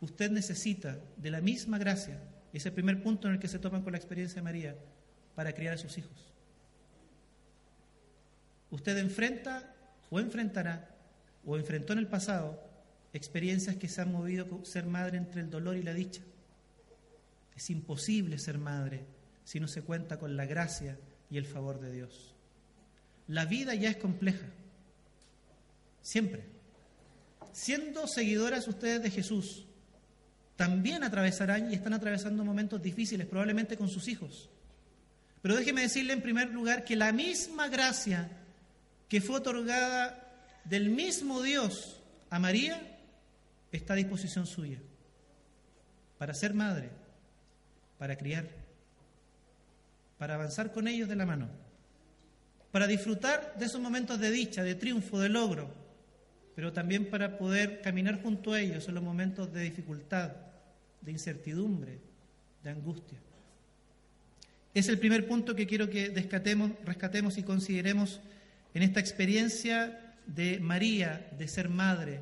Usted 0.00 0.30
necesita 0.30 0.96
de 1.16 1.30
la 1.32 1.40
misma 1.40 1.78
gracia, 1.78 2.16
es 2.52 2.66
el 2.66 2.72
primer 2.72 3.02
punto 3.02 3.28
en 3.28 3.34
el 3.34 3.40
que 3.40 3.48
se 3.48 3.58
toman 3.58 3.82
con 3.82 3.92
la 3.92 3.98
experiencia 3.98 4.36
de 4.36 4.42
María, 4.42 4.76
para 5.34 5.52
criar 5.52 5.74
a 5.74 5.78
sus 5.78 5.96
hijos. 5.98 6.32
Usted 8.70 8.98
enfrenta 8.98 9.72
o 10.10 10.18
enfrentará 10.18 10.90
o 11.44 11.56
enfrentó 11.56 11.92
en 11.92 12.00
el 12.00 12.08
pasado 12.08 12.60
experiencias 13.12 13.76
que 13.76 13.88
se 13.88 14.00
han 14.00 14.10
movido 14.10 14.64
ser 14.64 14.86
madre 14.86 15.16
entre 15.16 15.40
el 15.40 15.48
dolor 15.48 15.76
y 15.76 15.84
la 15.84 15.94
dicha. 15.94 16.22
Es 17.54 17.70
imposible 17.70 18.38
ser 18.38 18.58
madre 18.58 19.04
si 19.44 19.60
no 19.60 19.68
se 19.68 19.82
cuenta 19.82 20.18
con 20.18 20.36
la 20.36 20.44
gracia 20.44 20.98
y 21.30 21.38
el 21.38 21.46
favor 21.46 21.78
de 21.78 21.92
Dios. 21.92 22.34
La 23.28 23.44
vida 23.44 23.76
ya 23.76 23.90
es 23.90 23.96
compleja, 23.96 24.46
siempre. 26.02 26.46
Siendo 27.52 28.08
seguidoras 28.08 28.66
ustedes 28.66 29.02
de 29.04 29.10
Jesús, 29.10 29.67
también 30.58 31.04
atravesarán 31.04 31.70
y 31.70 31.76
están 31.76 31.92
atravesando 31.92 32.44
momentos 32.44 32.82
difíciles, 32.82 33.28
probablemente 33.28 33.76
con 33.76 33.88
sus 33.88 34.08
hijos. 34.08 34.50
Pero 35.40 35.54
déjeme 35.54 35.82
decirle 35.82 36.12
en 36.12 36.20
primer 36.20 36.50
lugar 36.50 36.84
que 36.84 36.96
la 36.96 37.12
misma 37.12 37.68
gracia 37.68 38.28
que 39.08 39.20
fue 39.20 39.36
otorgada 39.36 40.34
del 40.64 40.90
mismo 40.90 41.42
Dios 41.42 42.00
a 42.28 42.40
María 42.40 42.98
está 43.70 43.92
a 43.92 43.96
disposición 43.96 44.48
suya 44.48 44.80
para 46.18 46.34
ser 46.34 46.54
madre, 46.54 46.90
para 47.96 48.16
criar, 48.16 48.48
para 50.18 50.34
avanzar 50.34 50.72
con 50.72 50.88
ellos 50.88 51.08
de 51.08 51.14
la 51.14 51.24
mano, 51.24 51.48
para 52.72 52.88
disfrutar 52.88 53.54
de 53.56 53.66
esos 53.66 53.80
momentos 53.80 54.18
de 54.18 54.32
dicha, 54.32 54.64
de 54.64 54.74
triunfo, 54.74 55.20
de 55.20 55.28
logro, 55.28 55.72
pero 56.56 56.72
también 56.72 57.08
para 57.10 57.38
poder 57.38 57.80
caminar 57.80 58.20
junto 58.20 58.54
a 58.54 58.60
ellos 58.60 58.88
en 58.88 58.96
los 58.96 59.04
momentos 59.04 59.52
de 59.52 59.60
dificultad, 59.60 60.47
de 61.00 61.12
incertidumbre, 61.12 61.98
de 62.62 62.70
angustia. 62.70 63.18
Es 64.74 64.88
el 64.88 64.98
primer 64.98 65.26
punto 65.26 65.54
que 65.54 65.66
quiero 65.66 65.88
que 65.90 66.10
descatemos, 66.10 66.72
rescatemos 66.84 67.38
y 67.38 67.42
consideremos 67.42 68.20
en 68.74 68.82
esta 68.82 69.00
experiencia 69.00 70.14
de 70.26 70.60
María 70.60 71.28
de 71.38 71.48
ser 71.48 71.68
madre 71.68 72.20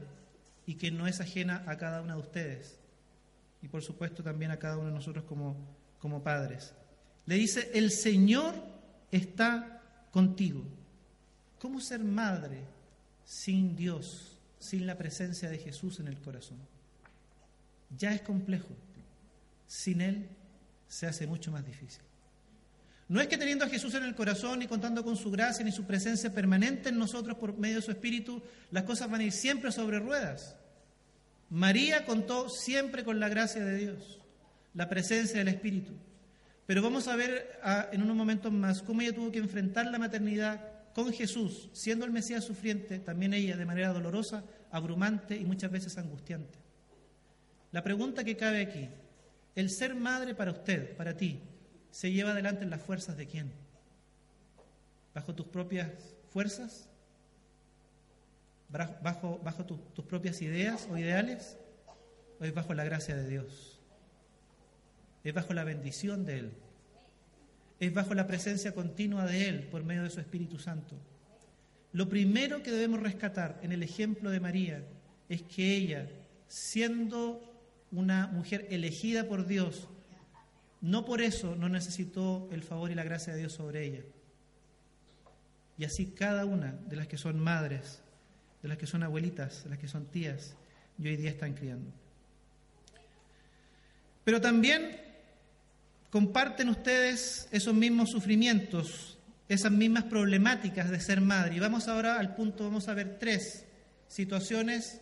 y 0.65 0.75
que 0.75 0.91
no 0.91 1.07
es 1.07 1.21
ajena 1.21 1.65
a 1.67 1.77
cada 1.77 2.03
una 2.03 2.15
de 2.15 2.21
ustedes 2.21 2.79
y 3.63 3.69
por 3.69 3.83
supuesto 3.83 4.23
también 4.23 4.51
a 4.51 4.59
cada 4.59 4.77
uno 4.79 4.87
de 4.87 4.95
nosotros 4.95 5.25
como, 5.25 5.57
como 5.99 6.23
padres. 6.23 6.73
Le 7.27 7.35
dice, 7.35 7.71
el 7.75 7.91
Señor 7.91 8.55
está 9.11 9.83
contigo. 10.13 10.63
¿Cómo 11.59 11.81
ser 11.81 12.05
madre 12.05 12.61
sin 13.25 13.75
Dios, 13.75 14.39
sin 14.59 14.87
la 14.87 14.97
presencia 14.97 15.51
de 15.51 15.59
Jesús 15.59 15.99
en 15.99 16.09
el 16.09 16.21
corazón? 16.21 16.59
Ya 17.91 18.13
es 18.13 18.23
complejo. 18.23 18.75
Sin 19.67 20.01
Él 20.01 20.29
se 20.89 21.07
hace 21.07 21.27
mucho 21.27 21.51
más 21.51 21.65
difícil. 21.65 22.03
No 23.09 23.21
es 23.21 23.29
que 23.29 23.39
teniendo 23.39 23.65
a 23.65 23.69
Jesús 23.69 23.95
en 23.95 24.03
el 24.03 24.17
corazón 24.17 24.63
y 24.63 24.67
contando 24.67 25.05
con 25.05 25.17
su 25.17 25.31
gracia 25.31 25.65
ni 25.65 25.71
su 25.71 25.85
presencia 25.85 26.35
permanente 26.35 26.89
en 26.89 26.99
nosotros 26.99 27.39
por 27.39 27.57
medio 27.57 27.77
de 27.77 27.83
su 27.83 27.93
Espíritu, 27.93 28.43
las 28.73 28.83
cosas 28.83 29.09
van 29.09 29.21
a 29.21 29.25
ir 29.25 29.33
siempre 29.33 29.71
sobre 29.71 30.01
ruedas. 30.01 30.57
María 31.49 32.05
contó 32.05 32.49
siempre 32.49 33.05
con 33.05 33.21
la 33.21 33.29
gracia 33.29 33.65
de 33.65 33.77
Dios, 33.77 34.21
la 34.75 34.89
presencia 34.89 35.39
del 35.39 35.49
Espíritu. 35.49 35.93
Pero 36.67 36.83
vamos 36.83 37.07
a 37.07 37.15
ver 37.15 37.61
en 37.93 38.03
unos 38.03 38.17
momentos 38.17 38.53
más 38.53 38.83
cómo 38.83 39.03
ella 39.03 39.15
tuvo 39.15 39.31
que 39.31 39.39
enfrentar 39.39 39.87
la 39.87 40.01
maternidad 40.01 40.61
con 40.93 41.13
Jesús, 41.13 41.69
siendo 41.73 42.05
el 42.05 42.11
Mesías 42.11 42.45
sufriente, 42.45 42.99
también 42.99 43.35
ella 43.35 43.57
de 43.57 43.67
manera 43.67 43.93
dolorosa, 43.93 44.43
abrumante 44.73 45.37
y 45.37 45.45
muchas 45.45 45.71
veces 45.71 45.97
angustiante. 45.97 46.66
La 47.73 47.83
pregunta 47.83 48.25
que 48.25 48.37
cabe 48.37 48.63
aquí, 48.63 48.89
el 49.55 49.71
ser 49.71 49.95
madre 49.95 50.35
para 50.35 50.53
usted, 50.53 50.97
para 50.97 51.17
ti, 51.17 51.41
se 51.91 52.13
lleva 52.13 52.33
adelante 52.33 52.63
en 52.63 52.71
las 52.71 52.83
fuerzas 52.83 53.17
de 53.17 53.27
quién? 53.27 53.51
¿Bajo 55.15 55.35
tus 55.35 55.47
propias 55.47 55.91
fuerzas? 56.31 56.89
¿Bajo, 58.69 59.65
tus 59.95 60.05
propias 60.05 60.43
ideas 60.43 60.87
o 60.91 60.99
ideales? 60.99 61.57
¿O 62.39 62.45
es 62.45 62.53
bajo 62.53 62.75
la 62.75 62.85
gracia 62.85 63.17
de 63.17 63.27
Dios? 63.27 63.81
¿Es 65.25 65.33
bajo 65.33 65.55
la 65.55 65.65
bendición 65.65 66.27
de 66.27 66.39
Él? 66.41 66.53
¿Es 67.81 67.95
bajo 67.95 68.13
la 68.13 68.27
presencia 68.27 68.75
continua 68.75 69.25
de 69.25 69.49
Él 69.49 69.63
por 69.71 69.83
medio 69.83 70.03
de 70.03 70.11
su 70.11 70.21
Espíritu 70.21 70.59
Santo? 70.59 70.97
Lo 71.93 72.11
primero 72.11 72.63
que 72.63 72.71
debemos 72.71 73.01
rescatar 73.01 73.59
en 73.63 73.73
el 73.73 73.83
ejemplo 73.83 74.31
de 74.31 74.41
María 74.41 74.83
es 75.31 75.41
que 75.43 75.75
ella, 75.75 76.07
siendo 76.47 77.56
una 77.97 78.27
mujer 78.27 78.67
elegida 78.71 79.27
por 79.27 79.47
Dios, 79.47 79.89
no 80.83 81.05
por 81.05 81.23
eso 81.23 81.57
no 81.57 81.69
necesitó 81.69 82.49
el 82.53 82.63
favor 82.63 82.91
y 82.91 82.95
la 82.95 83.05
gracia 83.05 83.33
de 83.33 83.41
Dios 83.41 83.55
sobre 83.55 83.85
ella. 83.87 84.03
Y 85.79 85.85
así 85.85 86.07
cada 86.07 86.45
una 86.45 86.73
de 86.73 86.97
las 86.97 87.09
que 87.09 87.17
son 87.17 87.41
madres, 87.41 88.03
de 88.63 88.69
las 88.69 88.79
que 88.79 88.87
son 88.87 89.03
abuelitas, 89.03 89.65
de 89.65 89.71
las 89.71 89.79
que 89.79 89.89
son 89.89 90.07
tías, 90.07 90.57
y 90.99 91.09
hoy 91.09 91.17
día 91.17 91.31
están 91.31 91.55
criando. 91.55 91.91
Pero 94.25 94.41
también 94.41 95.01
comparten 96.11 96.69
ustedes 96.69 97.49
esos 97.51 97.75
mismos 97.75 98.11
sufrimientos, 98.11 99.19
esas 99.49 99.73
mismas 99.73 100.05
problemáticas 100.05 100.91
de 100.91 101.01
ser 101.01 101.21
madre. 101.21 101.57
Y 101.57 101.61
vamos 101.61 101.89
ahora 101.89 102.19
al 102.19 102.35
punto, 102.35 102.65
vamos 102.65 102.89
a 102.89 102.95
ver 102.95 103.19
tres 103.19 103.65
situaciones 104.07 105.01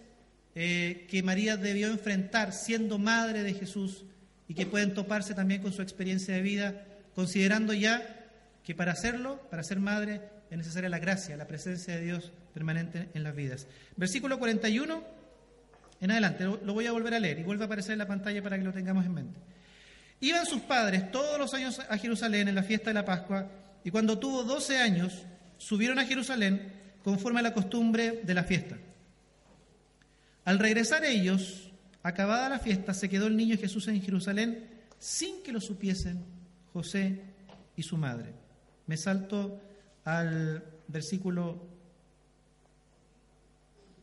eh, 0.54 1.06
que 1.10 1.22
María 1.22 1.56
debió 1.56 1.88
enfrentar 1.88 2.52
siendo 2.52 2.98
madre 2.98 3.42
de 3.42 3.54
Jesús 3.54 4.04
y 4.48 4.54
que 4.54 4.66
pueden 4.66 4.94
toparse 4.94 5.34
también 5.34 5.62
con 5.62 5.72
su 5.72 5.82
experiencia 5.82 6.34
de 6.34 6.42
vida, 6.42 6.84
considerando 7.14 7.72
ya 7.72 8.30
que 8.62 8.74
para 8.74 8.92
hacerlo, 8.92 9.40
para 9.50 9.62
ser 9.62 9.80
madre, 9.80 10.20
es 10.50 10.58
necesaria 10.58 10.88
la 10.88 10.98
gracia, 10.98 11.36
la 11.36 11.46
presencia 11.46 11.96
de 11.96 12.02
Dios 12.02 12.32
permanente 12.52 13.08
en 13.14 13.22
las 13.22 13.34
vidas. 13.34 13.66
Versículo 13.96 14.38
41 14.38 15.24
en 16.00 16.10
adelante, 16.10 16.44
lo 16.44 16.74
voy 16.74 16.86
a 16.86 16.92
volver 16.92 17.14
a 17.14 17.18
leer 17.18 17.38
y 17.38 17.44
vuelve 17.44 17.64
a 17.64 17.66
aparecer 17.66 17.92
en 17.92 17.98
la 17.98 18.06
pantalla 18.06 18.42
para 18.42 18.58
que 18.58 18.64
lo 18.64 18.72
tengamos 18.72 19.06
en 19.06 19.14
mente. 19.14 19.40
Iban 20.20 20.46
sus 20.46 20.60
padres 20.60 21.10
todos 21.10 21.38
los 21.38 21.54
años 21.54 21.80
a 21.88 21.96
Jerusalén 21.98 22.48
en 22.48 22.54
la 22.54 22.62
fiesta 22.62 22.90
de 22.90 22.94
la 22.94 23.04
Pascua 23.04 23.48
y 23.84 23.90
cuando 23.90 24.18
tuvo 24.18 24.44
12 24.44 24.78
años 24.78 25.22
subieron 25.56 25.98
a 25.98 26.04
Jerusalén 26.04 26.72
conforme 27.02 27.40
a 27.40 27.44
la 27.44 27.54
costumbre 27.54 28.20
de 28.22 28.34
la 28.34 28.44
fiesta. 28.44 28.76
Al 30.44 30.58
regresar 30.58 31.04
ellos, 31.04 31.64
Acabada 32.04 32.50
la 32.50 32.58
fiesta, 32.58 32.92
se 32.92 33.08
quedó 33.08 33.28
el 33.28 33.36
niño 33.36 33.56
Jesús 33.56 33.88
en 33.88 34.02
Jerusalén 34.02 34.68
sin 34.98 35.42
que 35.42 35.52
lo 35.52 35.60
supiesen 35.60 36.22
José 36.70 37.22
y 37.76 37.82
su 37.82 37.96
madre. 37.96 38.34
Me 38.86 38.98
salto 38.98 39.58
al 40.04 40.62
versículo 40.86 41.66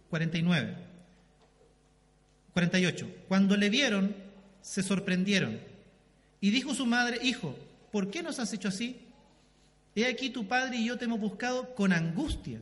49. 0.10 0.78
48. 2.54 3.16
Cuando 3.28 3.56
le 3.56 3.70
vieron, 3.70 4.16
se 4.64 4.82
sorprendieron. 4.82 5.60
Y 6.40 6.50
dijo 6.50 6.74
su 6.74 6.88
madre, 6.88 7.20
Hijo, 7.22 7.56
¿por 7.92 8.10
qué 8.10 8.24
nos 8.24 8.40
has 8.40 8.52
hecho 8.52 8.70
así? 8.70 9.00
He 9.94 10.08
aquí 10.08 10.32
tu 10.32 10.48
padre 10.48 10.78
y 10.78 10.88
yo 10.88 10.98
te 10.98 11.06
hemos 11.06 11.20
buscado 11.20 11.76
con 11.76 11.94
angustia. 11.94 12.60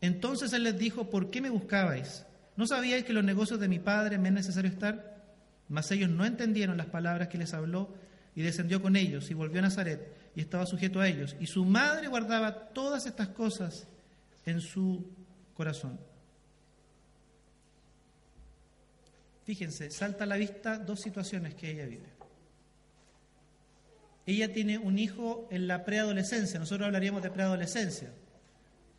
Entonces 0.00 0.52
él 0.52 0.64
les 0.64 0.76
dijo, 0.76 1.08
¿por 1.10 1.30
qué 1.30 1.40
me 1.40 1.50
buscabais? 1.50 2.26
¿No 2.56 2.66
sabíais 2.66 3.04
que 3.04 3.12
los 3.12 3.24
negocios 3.24 3.58
de 3.60 3.68
mi 3.68 3.78
padre 3.78 4.18
me 4.18 4.28
es 4.28 4.34
necesario 4.34 4.70
estar? 4.70 5.22
Mas 5.68 5.90
ellos 5.90 6.10
no 6.10 6.24
entendieron 6.24 6.76
las 6.76 6.86
palabras 6.86 7.28
que 7.28 7.38
les 7.38 7.54
habló 7.54 7.94
y 8.34 8.42
descendió 8.42 8.82
con 8.82 8.96
ellos 8.96 9.30
y 9.30 9.34
volvió 9.34 9.60
a 9.60 9.62
Nazaret 9.62 10.32
y 10.34 10.40
estaba 10.40 10.66
sujeto 10.66 11.00
a 11.00 11.08
ellos. 11.08 11.36
Y 11.40 11.46
su 11.46 11.64
madre 11.64 12.08
guardaba 12.08 12.68
todas 12.68 13.06
estas 13.06 13.28
cosas 13.28 13.86
en 14.44 14.60
su 14.60 15.06
corazón. 15.54 15.98
Fíjense, 19.44 19.90
salta 19.90 20.24
a 20.24 20.26
la 20.26 20.36
vista 20.36 20.78
dos 20.78 21.00
situaciones 21.00 21.54
que 21.54 21.70
ella 21.70 21.86
vive. 21.86 22.12
Ella 24.24 24.52
tiene 24.52 24.78
un 24.78 24.98
hijo 24.98 25.48
en 25.50 25.66
la 25.66 25.84
preadolescencia, 25.84 26.60
nosotros 26.60 26.86
hablaríamos 26.86 27.22
de 27.22 27.30
preadolescencia. 27.30 28.12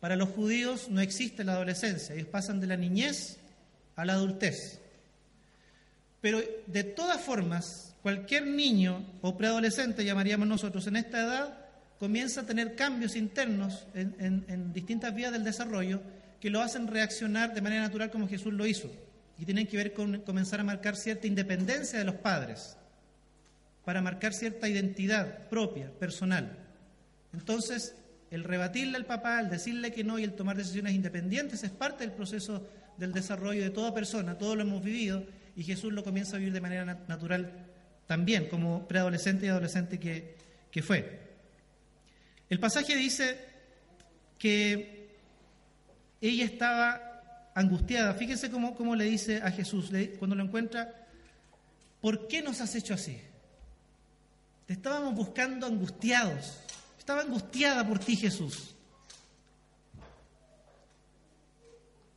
Para 0.00 0.16
los 0.16 0.28
judíos 0.28 0.90
no 0.90 1.00
existe 1.00 1.44
la 1.44 1.54
adolescencia, 1.54 2.14
ellos 2.14 2.28
pasan 2.28 2.60
de 2.60 2.66
la 2.66 2.76
niñez 2.76 3.38
a 3.96 4.04
la 4.04 4.14
adultez. 4.14 4.80
Pero 6.20 6.40
de 6.66 6.84
todas 6.84 7.20
formas, 7.20 7.94
cualquier 8.02 8.46
niño 8.46 9.04
o 9.20 9.36
preadolescente, 9.36 10.04
llamaríamos 10.04 10.48
nosotros, 10.48 10.86
en 10.86 10.96
esta 10.96 11.22
edad, 11.22 11.58
comienza 11.98 12.42
a 12.42 12.46
tener 12.46 12.74
cambios 12.74 13.16
internos 13.16 13.86
en, 13.94 14.72
distintas 14.72 15.14
vías 15.14 15.32
del 15.32 15.44
desarrollo 15.44 16.00
que 16.40 16.50
lo 16.50 16.60
hacen 16.60 16.86
reaccionar 16.86 17.54
de 17.54 17.62
manera 17.62 17.82
natural 17.82 18.10
como 18.10 18.28
Jesús 18.28 18.52
lo 18.52 18.66
hizo. 18.66 18.90
Y 19.38 19.44
tienen 19.44 19.66
que 19.66 19.76
ver 19.76 19.92
con 19.92 20.20
comenzar 20.20 20.60
a 20.60 20.64
marcar 20.64 20.96
cierta 20.96 21.26
independencia 21.26 21.98
de 21.98 22.04
los 22.04 22.16
padres, 22.16 22.76
para 23.84 24.00
marcar 24.00 24.32
cierta 24.32 24.68
identidad 24.68 25.48
propia, 25.48 25.90
personal. 25.98 26.56
Entonces, 27.32 27.94
el 28.30 28.44
rebatirle 28.44 28.96
al 28.96 29.06
papá, 29.06 29.40
el 29.40 29.50
decirle 29.50 29.92
que 29.92 30.04
no 30.04 30.18
y 30.18 30.24
el 30.24 30.34
tomar 30.34 30.56
decisiones 30.56 30.94
independientes 30.94 31.64
es 31.64 31.70
parte 31.70 32.04
del 32.04 32.12
proceso 32.12 32.66
del 32.96 33.12
desarrollo 33.12 33.62
de 33.62 33.70
toda 33.70 33.94
persona, 33.94 34.38
todo 34.38 34.56
lo 34.56 34.62
hemos 34.62 34.82
vivido 34.82 35.24
y 35.56 35.62
Jesús 35.62 35.92
lo 35.92 36.04
comienza 36.04 36.36
a 36.36 36.38
vivir 36.38 36.52
de 36.52 36.60
manera 36.60 36.84
natural 37.08 37.50
también, 38.06 38.48
como 38.48 38.86
preadolescente 38.86 39.46
y 39.46 39.48
adolescente 39.48 39.98
que, 39.98 40.36
que 40.70 40.82
fue. 40.82 41.20
El 42.50 42.60
pasaje 42.60 42.94
dice 42.96 43.38
que 44.38 45.08
ella 46.20 46.44
estaba 46.44 47.50
angustiada. 47.54 48.14
Fíjense 48.14 48.50
cómo, 48.50 48.74
cómo 48.74 48.96
le 48.96 49.04
dice 49.04 49.38
a 49.42 49.50
Jesús 49.50 49.90
cuando 50.18 50.36
lo 50.36 50.42
encuentra, 50.42 50.92
¿por 52.00 52.26
qué 52.28 52.42
nos 52.42 52.60
has 52.60 52.74
hecho 52.74 52.94
así? 52.94 53.18
Te 54.66 54.74
estábamos 54.74 55.14
buscando 55.14 55.66
angustiados. 55.66 56.60
Estaba 56.98 57.22
angustiada 57.22 57.86
por 57.86 57.98
ti, 57.98 58.16
Jesús. 58.16 58.73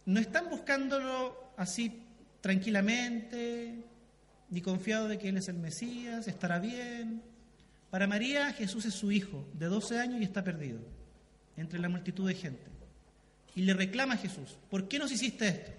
No 0.07 0.21
están 0.21 0.49
buscándolo 0.49 1.51
así 1.57 2.01
tranquilamente, 2.39 3.83
ni 4.49 4.61
confiado 4.61 5.09
de 5.09 5.17
que 5.17 5.27
Él 5.27 5.35
es 5.35 5.49
el 5.49 5.57
Mesías, 5.57 6.29
estará 6.29 6.59
bien. 6.59 7.21
Para 7.89 8.07
María, 8.07 8.53
Jesús 8.53 8.85
es 8.85 8.93
su 8.93 9.11
hijo, 9.11 9.45
de 9.51 9.65
12 9.65 9.99
años 9.99 10.21
y 10.21 10.23
está 10.23 10.45
perdido 10.45 10.79
entre 11.57 11.77
la 11.79 11.89
multitud 11.89 12.25
de 12.25 12.35
gente. 12.35 12.63
Y 13.53 13.63
le 13.63 13.73
reclama 13.73 14.13
a 14.13 14.17
Jesús, 14.17 14.57
¿por 14.69 14.87
qué 14.87 14.97
nos 14.97 15.11
hiciste 15.11 15.45
esto? 15.45 15.71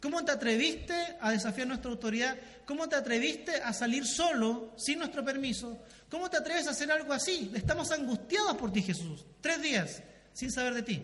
¿Cómo 0.00 0.24
te 0.24 0.32
atreviste 0.32 0.96
a 1.20 1.30
desafiar 1.30 1.68
nuestra 1.68 1.92
autoridad? 1.92 2.36
¿Cómo 2.66 2.88
te 2.88 2.96
atreviste 2.96 3.62
a 3.62 3.72
salir 3.72 4.04
solo, 4.04 4.72
sin 4.76 4.98
nuestro 4.98 5.24
permiso? 5.24 5.78
¿Cómo 6.10 6.28
te 6.28 6.38
atreves 6.38 6.66
a 6.66 6.70
hacer 6.70 6.90
algo 6.90 7.12
así? 7.12 7.52
Estamos 7.54 7.92
angustiados 7.92 8.56
por 8.56 8.72
ti, 8.72 8.82
Jesús. 8.82 9.24
Tres 9.40 9.62
días 9.62 10.02
sin 10.32 10.50
saber 10.50 10.74
de 10.74 10.82
ti. 10.82 11.02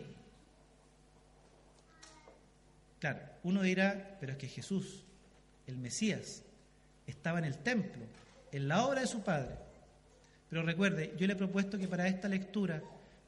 Claro, 3.04 3.20
uno 3.42 3.60
dirá, 3.60 4.16
pero 4.18 4.32
es 4.32 4.38
que 4.38 4.48
Jesús, 4.48 5.04
el 5.66 5.76
Mesías, 5.76 6.42
estaba 7.06 7.38
en 7.38 7.44
el 7.44 7.58
templo, 7.58 8.00
en 8.50 8.66
la 8.66 8.82
obra 8.86 9.02
de 9.02 9.06
su 9.06 9.22
Padre. 9.22 9.56
Pero 10.48 10.62
recuerde, 10.62 11.12
yo 11.18 11.26
le 11.26 11.34
he 11.34 11.36
propuesto 11.36 11.76
que 11.76 11.86
para 11.86 12.08
esta 12.08 12.30
lectura 12.30 12.82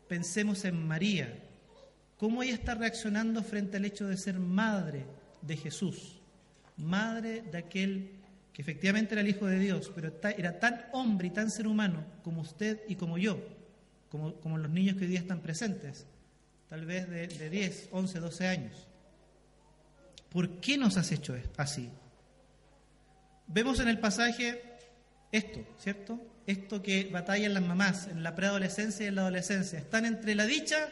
pensemos 0.09 0.65
en 0.65 0.83
María, 0.89 1.31
cómo 2.17 2.43
ella 2.43 2.55
está 2.55 2.75
reaccionando 2.75 3.43
frente 3.43 3.77
al 3.77 3.85
hecho 3.85 4.07
de 4.07 4.17
ser 4.17 4.39
madre 4.39 5.05
de 5.43 5.59
Jesús, 5.59 6.23
madre 6.79 7.43
de 7.43 7.59
aquel 7.59 8.13
que 8.55 8.63
efectivamente 8.63 9.13
era 9.13 9.21
el 9.21 9.29
Hijo 9.29 9.45
de 9.45 9.59
Dios, 9.59 9.93
pero 9.95 10.11
era 10.39 10.59
tan 10.59 10.87
hombre 10.93 11.27
y 11.27 11.33
tan 11.33 11.51
ser 11.51 11.67
humano 11.67 12.03
como 12.25 12.41
usted 12.41 12.81
y 12.89 12.97
como 12.97 13.19
yo, 13.19 13.39
como, 14.09 14.57
los 14.57 14.71
niños 14.71 14.97
que 14.97 15.03
hoy 15.03 15.11
día 15.11 15.21
están 15.21 15.43
presentes, 15.43 16.07
tal 16.71 16.87
vez 16.87 17.11
de, 17.11 17.27
de 17.27 17.51
10, 17.51 17.91
11, 17.93 18.21
12 18.21 18.47
años. 18.47 18.87
¿Por 20.31 20.61
qué 20.61 20.77
nos 20.77 20.97
has 20.97 21.13
hecho 21.13 21.37
así? 21.57 21.89
Vemos 23.47 23.81
en 23.81 23.89
el 23.89 23.99
pasaje 23.99 24.63
esto, 25.33 25.61
¿cierto? 25.79 26.21
Esto 26.47 26.83
que 26.83 27.09
batallan 27.11 27.55
las 27.55 27.63
mamás 27.63 28.09
en 28.09 28.23
la 28.23 28.35
preadolescencia 28.35 29.05
y 29.05 29.09
en 29.09 29.17
la 29.17 29.23
adolescencia. 29.23 29.79
Están 29.79 30.05
entre 30.05 30.35
la 30.35 30.47
dicha 30.47 30.89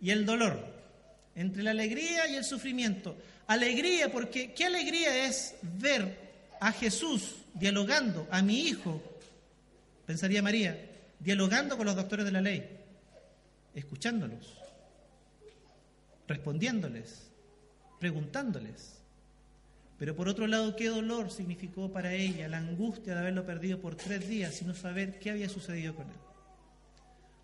y 0.00 0.10
el 0.10 0.26
dolor, 0.26 0.58
entre 1.34 1.62
la 1.62 1.70
alegría 1.70 2.28
y 2.28 2.36
el 2.36 2.44
sufrimiento. 2.44 3.16
Alegría, 3.46 4.10
porque 4.10 4.52
¿qué 4.52 4.64
alegría 4.66 5.26
es 5.26 5.54
ver 5.62 6.26
a 6.60 6.72
Jesús 6.72 7.36
dialogando, 7.54 8.26
a 8.30 8.42
mi 8.42 8.60
hijo, 8.60 9.02
pensaría 10.06 10.42
María, 10.42 10.90
dialogando 11.18 11.76
con 11.76 11.86
los 11.86 11.96
doctores 11.96 12.24
de 12.24 12.32
la 12.32 12.40
ley, 12.40 12.68
escuchándolos, 13.74 14.58
respondiéndoles, 16.26 17.25
preguntándoles. 18.06 19.02
Pero 19.98 20.14
por 20.14 20.28
otro 20.28 20.46
lado, 20.46 20.76
qué 20.76 20.88
dolor 20.88 21.32
significó 21.32 21.90
para 21.92 22.14
ella 22.14 22.46
la 22.46 22.58
angustia 22.58 23.14
de 23.14 23.18
haberlo 23.18 23.44
perdido 23.44 23.80
por 23.80 23.96
tres 23.96 24.28
días 24.28 24.62
no 24.62 24.76
saber 24.76 25.18
qué 25.18 25.30
había 25.30 25.48
sucedido 25.48 25.96
con 25.96 26.06
él. 26.06 26.16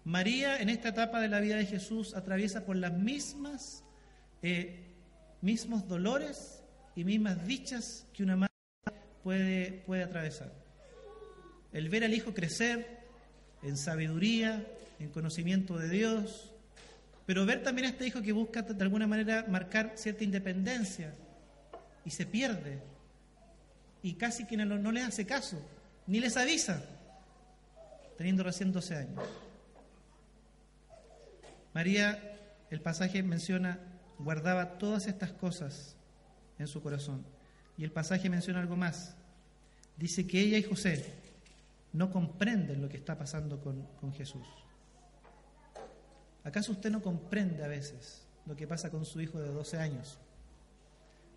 María 0.04 0.60
en 0.60 0.68
esta 0.68 0.90
etapa 0.90 1.20
de 1.20 1.26
la 1.26 1.40
vida 1.40 1.56
de 1.56 1.66
Jesús 1.66 2.14
atraviesa 2.14 2.64
por 2.64 2.76
las 2.76 2.92
mismas 2.92 3.82
eh, 4.40 4.84
mismos 5.40 5.88
dolores 5.88 6.62
y 6.94 7.02
mismas 7.02 7.44
dichas 7.44 8.06
que 8.12 8.22
una 8.22 8.36
madre 8.36 8.54
puede, 9.24 9.82
puede 9.84 10.04
atravesar. 10.04 10.52
El 11.72 11.88
ver 11.88 12.04
al 12.04 12.14
hijo 12.14 12.34
crecer 12.34 13.00
en 13.64 13.76
sabiduría, 13.76 14.64
en 15.00 15.08
conocimiento 15.08 15.76
de 15.76 15.88
Dios, 15.88 16.51
pero 17.26 17.46
ver 17.46 17.62
también 17.62 17.86
a 17.86 17.90
este 17.90 18.06
hijo 18.06 18.22
que 18.22 18.32
busca 18.32 18.62
de 18.62 18.82
alguna 18.82 19.06
manera 19.06 19.46
marcar 19.48 19.92
cierta 19.94 20.24
independencia 20.24 21.14
y 22.04 22.10
se 22.10 22.26
pierde 22.26 22.82
y 24.02 24.14
casi 24.14 24.46
que 24.46 24.56
no, 24.56 24.64
no 24.64 24.92
les 24.92 25.04
hace 25.04 25.24
caso, 25.24 25.60
ni 26.06 26.20
les 26.20 26.36
avisa, 26.36 26.82
teniendo 28.18 28.42
recién 28.42 28.72
12 28.72 28.96
años. 28.96 29.24
María, 31.72 32.38
el 32.70 32.80
pasaje 32.80 33.22
menciona, 33.22 33.78
guardaba 34.18 34.78
todas 34.78 35.06
estas 35.06 35.32
cosas 35.32 35.96
en 36.58 36.66
su 36.66 36.82
corazón. 36.82 37.24
Y 37.78 37.84
el 37.84 37.92
pasaje 37.92 38.28
menciona 38.28 38.60
algo 38.60 38.76
más. 38.76 39.16
Dice 39.96 40.26
que 40.26 40.40
ella 40.40 40.58
y 40.58 40.62
José 40.62 41.14
no 41.92 42.10
comprenden 42.10 42.82
lo 42.82 42.88
que 42.88 42.96
está 42.96 43.16
pasando 43.16 43.60
con, 43.60 43.86
con 44.00 44.12
Jesús. 44.12 44.46
¿Acaso 46.44 46.72
usted 46.72 46.90
no 46.90 47.02
comprende 47.02 47.64
a 47.64 47.68
veces 47.68 48.26
lo 48.46 48.56
que 48.56 48.66
pasa 48.66 48.90
con 48.90 49.04
su 49.04 49.20
hijo 49.20 49.40
de 49.40 49.48
12 49.48 49.78
años? 49.78 50.18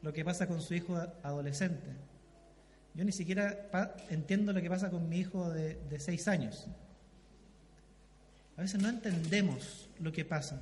Lo 0.02 0.14
que 0.14 0.26
pasa 0.26 0.48
con 0.48 0.62
su 0.62 0.74
hijo 0.74 0.96
adolescente. 1.24 1.88
Yo 2.94 3.04
ni 3.04 3.12
siquiera 3.12 3.68
entiendo 4.10 4.54
lo 4.54 4.62
que 4.62 4.70
pasa 4.70 4.90
con 4.90 5.10
mi 5.10 5.20
hijo 5.20 5.50
de, 5.50 5.76
de 5.76 6.00
6 6.00 6.28
años. 6.28 6.68
A 8.58 8.62
veces 8.62 8.82
no 8.82 8.90
entendemos 8.90 9.90
lo 10.00 10.12
que 10.12 10.24
pasa. 10.24 10.62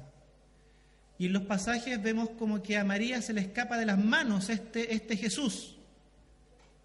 Y 1.18 1.28
en 1.28 1.34
los 1.34 1.44
pasajes 1.44 2.02
vemos 2.02 2.30
como 2.32 2.64
que 2.64 2.78
a 2.78 2.84
María 2.84 3.22
se 3.22 3.34
le 3.34 3.42
escapa 3.42 3.78
de 3.78 3.86
las 3.86 4.04
manos 4.04 4.50
este, 4.50 4.94
este 4.94 5.16
Jesús. 5.16 5.78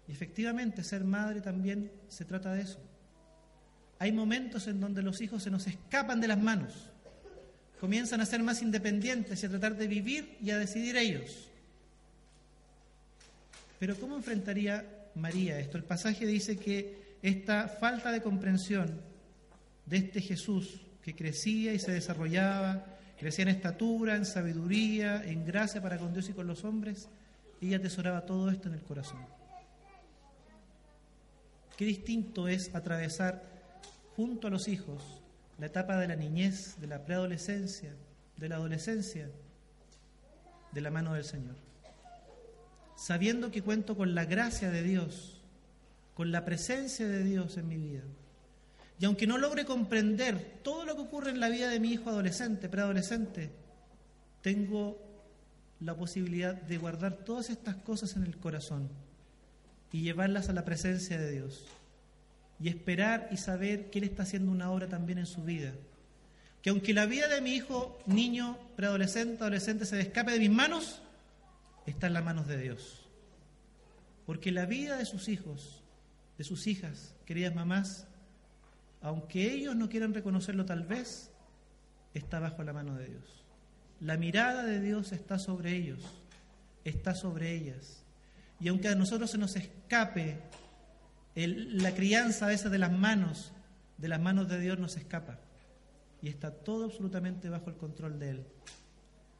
Y 0.07 0.11
efectivamente, 0.11 0.83
ser 0.83 1.03
madre 1.03 1.41
también 1.41 1.91
se 2.07 2.25
trata 2.25 2.53
de 2.53 2.61
eso. 2.61 2.79
Hay 3.97 4.11
momentos 4.11 4.67
en 4.67 4.79
donde 4.79 5.01
los 5.01 5.19
hijos 5.21 5.43
se 5.43 5.51
nos 5.51 5.67
escapan 5.67 6.21
de 6.21 6.27
las 6.27 6.39
manos, 6.39 6.89
comienzan 7.79 8.21
a 8.21 8.25
ser 8.25 8.43
más 8.43 8.61
independientes 8.61 9.41
y 9.41 9.45
a 9.45 9.49
tratar 9.49 9.75
de 9.77 9.87
vivir 9.87 10.37
y 10.41 10.51
a 10.51 10.57
decidir 10.57 10.97
ellos. 10.97 11.47
Pero 13.79 13.95
¿cómo 13.99 14.17
enfrentaría 14.17 14.85
María 15.15 15.59
esto? 15.59 15.77
El 15.77 15.83
pasaje 15.83 16.25
dice 16.25 16.57
que 16.57 17.17
esta 17.21 17.67
falta 17.67 18.11
de 18.11 18.21
comprensión 18.21 19.01
de 19.85 19.97
este 19.97 20.21
Jesús 20.21 20.81
que 21.03 21.15
crecía 21.15 21.73
y 21.73 21.79
se 21.79 21.91
desarrollaba, 21.91 22.85
Crecía 23.19 23.43
en 23.43 23.49
estatura, 23.49 24.15
en 24.15 24.25
sabiduría, 24.25 25.21
en 25.25 25.45
gracia 25.45 25.81
para 25.81 25.97
con 25.97 26.13
Dios 26.13 26.29
y 26.29 26.33
con 26.33 26.47
los 26.47 26.63
hombres, 26.63 27.09
ella 27.59 27.75
atesoraba 27.75 28.25
todo 28.25 28.49
esto 28.49 28.69
en 28.69 28.75
el 28.75 28.81
corazón. 28.81 29.19
Qué 31.75 31.83
distinto 31.83 32.47
es 32.47 32.73
atravesar 32.73 33.43
junto 34.15 34.47
a 34.47 34.49
los 34.49 34.69
hijos 34.69 35.03
la 35.59 35.67
etapa 35.67 35.97
de 35.97 36.07
la 36.07 36.15
niñez, 36.15 36.79
de 36.79 36.87
la 36.87 37.05
preadolescencia, 37.05 37.93
de 38.37 38.49
la 38.49 38.55
adolescencia, 38.55 39.29
de 40.71 40.81
la 40.81 40.91
mano 40.91 41.13
del 41.13 41.23
Señor. 41.23 41.55
Sabiendo 42.95 43.51
que 43.51 43.61
cuento 43.61 43.95
con 43.95 44.15
la 44.15 44.25
gracia 44.25 44.71
de 44.71 44.83
Dios, 44.83 45.41
con 46.13 46.31
la 46.31 46.45
presencia 46.45 47.07
de 47.07 47.23
Dios 47.23 47.57
en 47.57 47.67
mi 47.67 47.77
vida 47.77 48.03
y 48.99 49.05
aunque 49.05 49.27
no 49.27 49.37
logre 49.37 49.65
comprender 49.65 50.59
todo 50.61 50.83
lo 50.83 50.95
que 50.95 51.01
ocurre 51.03 51.31
en 51.31 51.39
la 51.39 51.47
vida 51.47 51.69
de 51.69 51.79
mi 51.79 51.93
hijo 51.93 52.09
adolescente, 52.09 52.67
preadolescente, 52.67 53.49
tengo 54.41 54.97
la 55.79 55.95
posibilidad 55.95 56.53
de 56.53 56.77
guardar 56.77 57.13
todas 57.23 57.49
estas 57.49 57.77
cosas 57.77 58.17
en 58.17 58.23
el 58.23 58.37
corazón 58.37 58.89
y 59.93 60.01
llevarlas 60.01 60.49
a 60.49 60.53
la 60.53 60.65
presencia 60.65 61.17
de 61.17 61.31
Dios. 61.31 61.65
Y 62.59 62.69
esperar 62.69 63.29
y 63.31 63.37
saber 63.37 63.89
que 63.89 63.99
Él 63.99 64.05
está 64.05 64.23
haciendo 64.23 64.51
una 64.51 64.71
obra 64.71 64.87
también 64.87 65.17
en 65.17 65.25
su 65.25 65.43
vida. 65.43 65.73
Que 66.61 66.71
aunque 66.71 66.93
la 66.93 67.05
vida 67.05 67.27
de 67.27 67.41
mi 67.41 67.53
hijo, 67.53 67.97
niño, 68.05 68.57
preadolescente, 68.75 69.41
adolescente 69.41 69.85
se 69.85 69.99
escape 70.01 70.31
de 70.31 70.39
mis 70.39 70.51
manos, 70.51 71.01
está 71.85 72.07
en 72.07 72.13
las 72.13 72.23
manos 72.23 72.47
de 72.47 72.57
Dios. 72.57 73.07
Porque 74.25 74.51
la 74.51 74.65
vida 74.65 74.97
de 74.97 75.05
sus 75.05 75.29
hijos 75.29 75.79
de 76.39 76.45
sus 76.45 76.67
hijas, 76.67 77.13
queridas 77.25 77.53
mamás, 77.53 78.07
aunque 79.01 79.51
ellos 79.51 79.75
no 79.75 79.89
quieran 79.89 80.13
reconocerlo 80.13 80.65
tal 80.65 80.83
vez, 80.83 81.31
está 82.13 82.39
bajo 82.39 82.63
la 82.63 82.71
mano 82.71 82.95
de 82.95 83.07
Dios. 83.07 83.43
La 83.99 84.15
mirada 84.15 84.63
de 84.63 84.79
Dios 84.79 85.11
está 85.11 85.37
sobre 85.37 85.75
ellos, 85.75 86.01
está 86.85 87.13
sobre 87.13 87.53
ellas. 87.53 88.03
Y 88.61 88.69
aunque 88.69 88.87
a 88.87 88.95
nosotros 88.95 89.29
se 89.29 89.37
nos 89.37 89.57
escape 89.57 90.39
la 91.47 91.93
crianza 91.93 92.45
a 92.45 92.49
veces 92.49 92.71
de 92.71 92.79
las 92.79 92.91
manos, 92.91 93.53
de 93.97 94.07
las 94.07 94.19
manos 94.19 94.49
de 94.49 94.59
Dios 94.59 94.79
nos 94.79 94.97
escapa. 94.97 95.39
Y 96.21 96.29
está 96.29 96.51
todo 96.51 96.85
absolutamente 96.85 97.49
bajo 97.49 97.69
el 97.69 97.77
control 97.77 98.19
de 98.19 98.29
Él. 98.31 98.45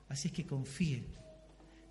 Así 0.08 0.30
es 0.30 0.34
que 0.34 0.46
confíe. 0.46 1.04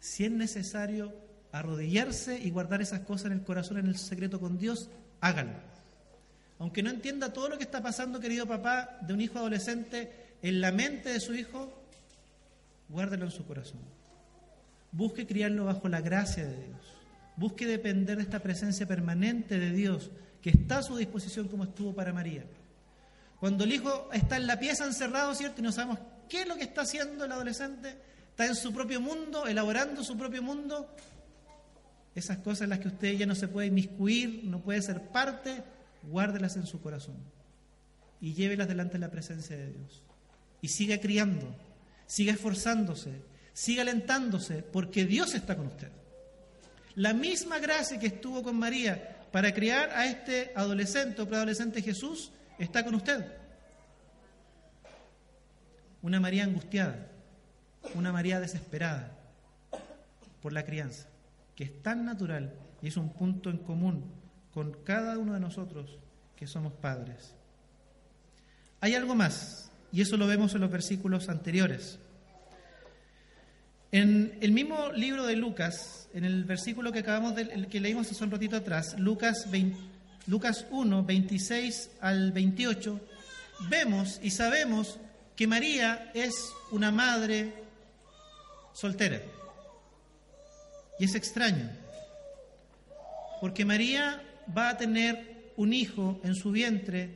Si 0.01 0.25
es 0.25 0.31
necesario 0.31 1.15
arrodillarse 1.53 2.39
y 2.39 2.51
guardar 2.51 2.83
esas 2.83 3.01
cosas 3.01 3.27
en 3.27 3.33
el 3.33 3.45
corazón, 3.45 3.79
en 3.79 3.87
el 3.87 3.99
secreto 3.99 4.41
con 4.41 4.59
Dios, 4.59 4.91
hágalo. 5.21 5.53
Aunque 6.59 6.83
no 6.83 6.91
entienda 6.91 7.33
todo 7.33 7.49
lo 7.49 7.59
que 7.59 7.65
está 7.65 7.83
pasando, 7.83 8.21
querido 8.21 8.47
papá, 8.47 8.99
de 9.03 9.15
un 9.15 9.21
hijo 9.21 9.39
adolescente 9.39 10.37
en 10.43 10.61
la 10.61 10.73
mente 10.73 11.11
de 11.11 11.21
su 11.21 11.35
hijo, 11.35 11.73
guárdelo 12.89 13.27
en 13.27 13.31
su 13.31 13.47
corazón. 13.47 13.81
Busque 14.91 15.27
criarlo 15.27 15.67
bajo 15.67 15.89
la 15.89 16.01
gracia 16.01 16.47
de 16.47 16.65
Dios. 16.65 16.98
Busque 17.39 17.67
depender 17.67 18.17
de 18.17 18.25
esta 18.25 18.41
presencia 18.41 18.87
permanente 18.87 19.59
de 19.59 19.73
Dios 19.73 20.11
que 20.43 20.51
está 20.51 20.79
a 20.79 20.83
su 20.83 20.97
disposición 20.97 21.49
como 21.49 21.65
estuvo 21.65 21.95
para 21.95 22.13
María. 22.13 22.45
Cuando 23.39 23.65
el 23.65 23.73
hijo 23.73 24.11
está 24.13 24.37
en 24.37 24.47
la 24.47 24.59
pieza 24.59 24.85
encerrado, 24.85 25.35
¿cierto? 25.35 25.61
Y 25.61 25.65
no 25.65 25.73
sabemos 25.73 26.01
qué 26.29 26.43
es 26.43 26.49
lo 26.49 26.57
que 26.57 26.65
está 26.65 26.83
haciendo 26.83 27.25
el 27.25 27.33
adolescente, 27.33 27.97
está 28.31 28.47
en 28.47 28.57
su 28.57 28.73
propio 28.73 29.01
mundo, 29.01 29.47
elaborando 29.47 30.03
su 30.03 30.17
propio 30.19 30.43
mundo, 30.43 30.95
esas 32.15 32.39
cosas 32.39 32.63
en 32.63 32.71
las 32.71 32.81
que 32.81 32.89
usted 32.89 33.17
ya 33.17 33.27
no 33.27 33.37
se 33.37 33.47
puede 33.47 33.69
inmiscuir, 33.69 34.43
no 34.45 34.61
puede 34.61 34.83
ser 34.83 35.01
parte, 35.09 35.63
guárdelas 36.03 36.57
en 36.57 36.67
su 36.67 36.81
corazón 36.81 37.17
y 38.21 38.35
llévelas 38.35 38.69
delante 38.69 38.95
de 38.95 38.99
la 39.01 39.11
presencia 39.11 39.57
de 39.57 39.71
Dios. 39.71 40.03
Y 40.61 40.69
siga 40.69 40.99
criando, 40.99 41.55
siga 42.07 42.33
esforzándose, 42.33 43.23
siga 43.53 43.83
alentándose, 43.83 44.63
porque 44.63 45.05
Dios 45.05 45.35
está 45.35 45.57
con 45.57 45.67
usted. 45.67 45.91
La 46.95 47.13
misma 47.13 47.59
gracia 47.59 47.99
que 47.99 48.09
estuvo 48.09 48.43
con 48.43 48.57
María 48.59 49.17
para 49.31 49.53
criar 49.53 49.91
a 49.91 50.07
este 50.07 50.53
adolescente 50.55 51.23
o 51.23 51.27
preadolescente 51.27 51.83
Jesús 51.83 52.33
está 52.59 52.85
con 52.85 52.95
usted. 52.95 53.25
Una 56.03 56.21
María 56.21 56.45
angustiada, 56.45 57.07
una 57.95 58.13
María 58.13 58.41
desesperada 58.41 59.17
por 60.41 60.53
la 60.53 60.65
crianza, 60.65 61.09
que 61.55 61.65
es 61.65 61.83
tan 61.83 62.05
natural 62.05 62.55
y 62.81 62.89
es 62.89 62.97
un 62.97 63.13
punto 63.13 63.51
en 63.51 63.59
común 63.59 64.05
con 64.53 64.73
cada 64.85 65.19
uno 65.19 65.35
de 65.35 65.41
nosotros 65.41 65.99
que 66.37 66.47
somos 66.47 66.73
padres. 66.73 67.35
Hay 68.81 68.95
algo 68.95 69.15
más, 69.15 69.71
y 69.93 70.01
eso 70.01 70.17
lo 70.17 70.27
vemos 70.27 70.55
en 70.55 70.61
los 70.61 70.71
versículos 70.71 71.29
anteriores. 71.29 71.99
En 73.91 74.37
el 74.43 74.53
mismo 74.53 74.93
libro 74.93 75.25
de 75.25 75.35
Lucas, 75.35 76.09
en 76.13 76.25
el 76.25 76.45
versículo 76.45 76.93
que 76.93 76.99
acabamos 76.99 77.35
de 77.35 77.67
que 77.71 77.81
leímos 77.81 78.11
hace 78.11 78.23
un 78.23 78.31
ratito 78.31 78.57
atrás, 78.57 78.95
Lucas 78.99 79.51
20, 79.51 79.79
Lucas 80.27 80.67
1, 80.71 81.05
26 81.05 81.91
al 82.03 82.33
28, 82.33 83.01
vemos 83.71 84.21
y 84.23 84.31
sabemos 84.31 84.99
que 85.35 85.47
María 85.47 86.11
es 86.13 86.35
una 86.71 86.91
madre 86.91 87.55
soltera. 88.75 89.23
Y 90.99 91.05
es 91.05 91.15
extraño, 91.15 91.71
porque 93.41 93.65
María 93.65 94.23
va 94.55 94.69
a 94.69 94.77
tener 94.77 95.53
un 95.57 95.73
hijo 95.73 96.21
en 96.25 96.35
su 96.35 96.51
vientre 96.51 97.11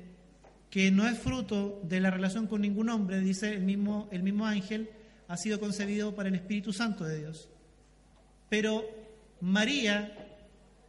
que 0.71 0.91
no 0.91 1.07
es 1.07 1.19
fruto 1.19 1.83
de 1.85 2.01
la 2.01 2.11
relación 2.11 2.47
con 2.47 2.63
ningún 2.63 2.89
hombre, 2.89 3.21
dice 3.21 3.53
el 3.53 3.61
mismo, 3.63 4.09
el 4.11 4.23
mismo 4.23 4.47
ángel, 4.47 4.89
ha 5.33 5.37
sido 5.39 5.59
concebido 5.59 6.15
para 6.15 6.29
el 6.29 6.35
Espíritu 6.35 6.75
Santo 6.75 7.05
de 7.05 7.21
Dios. 7.21 7.49
Pero 8.51 8.85
María 9.41 10.29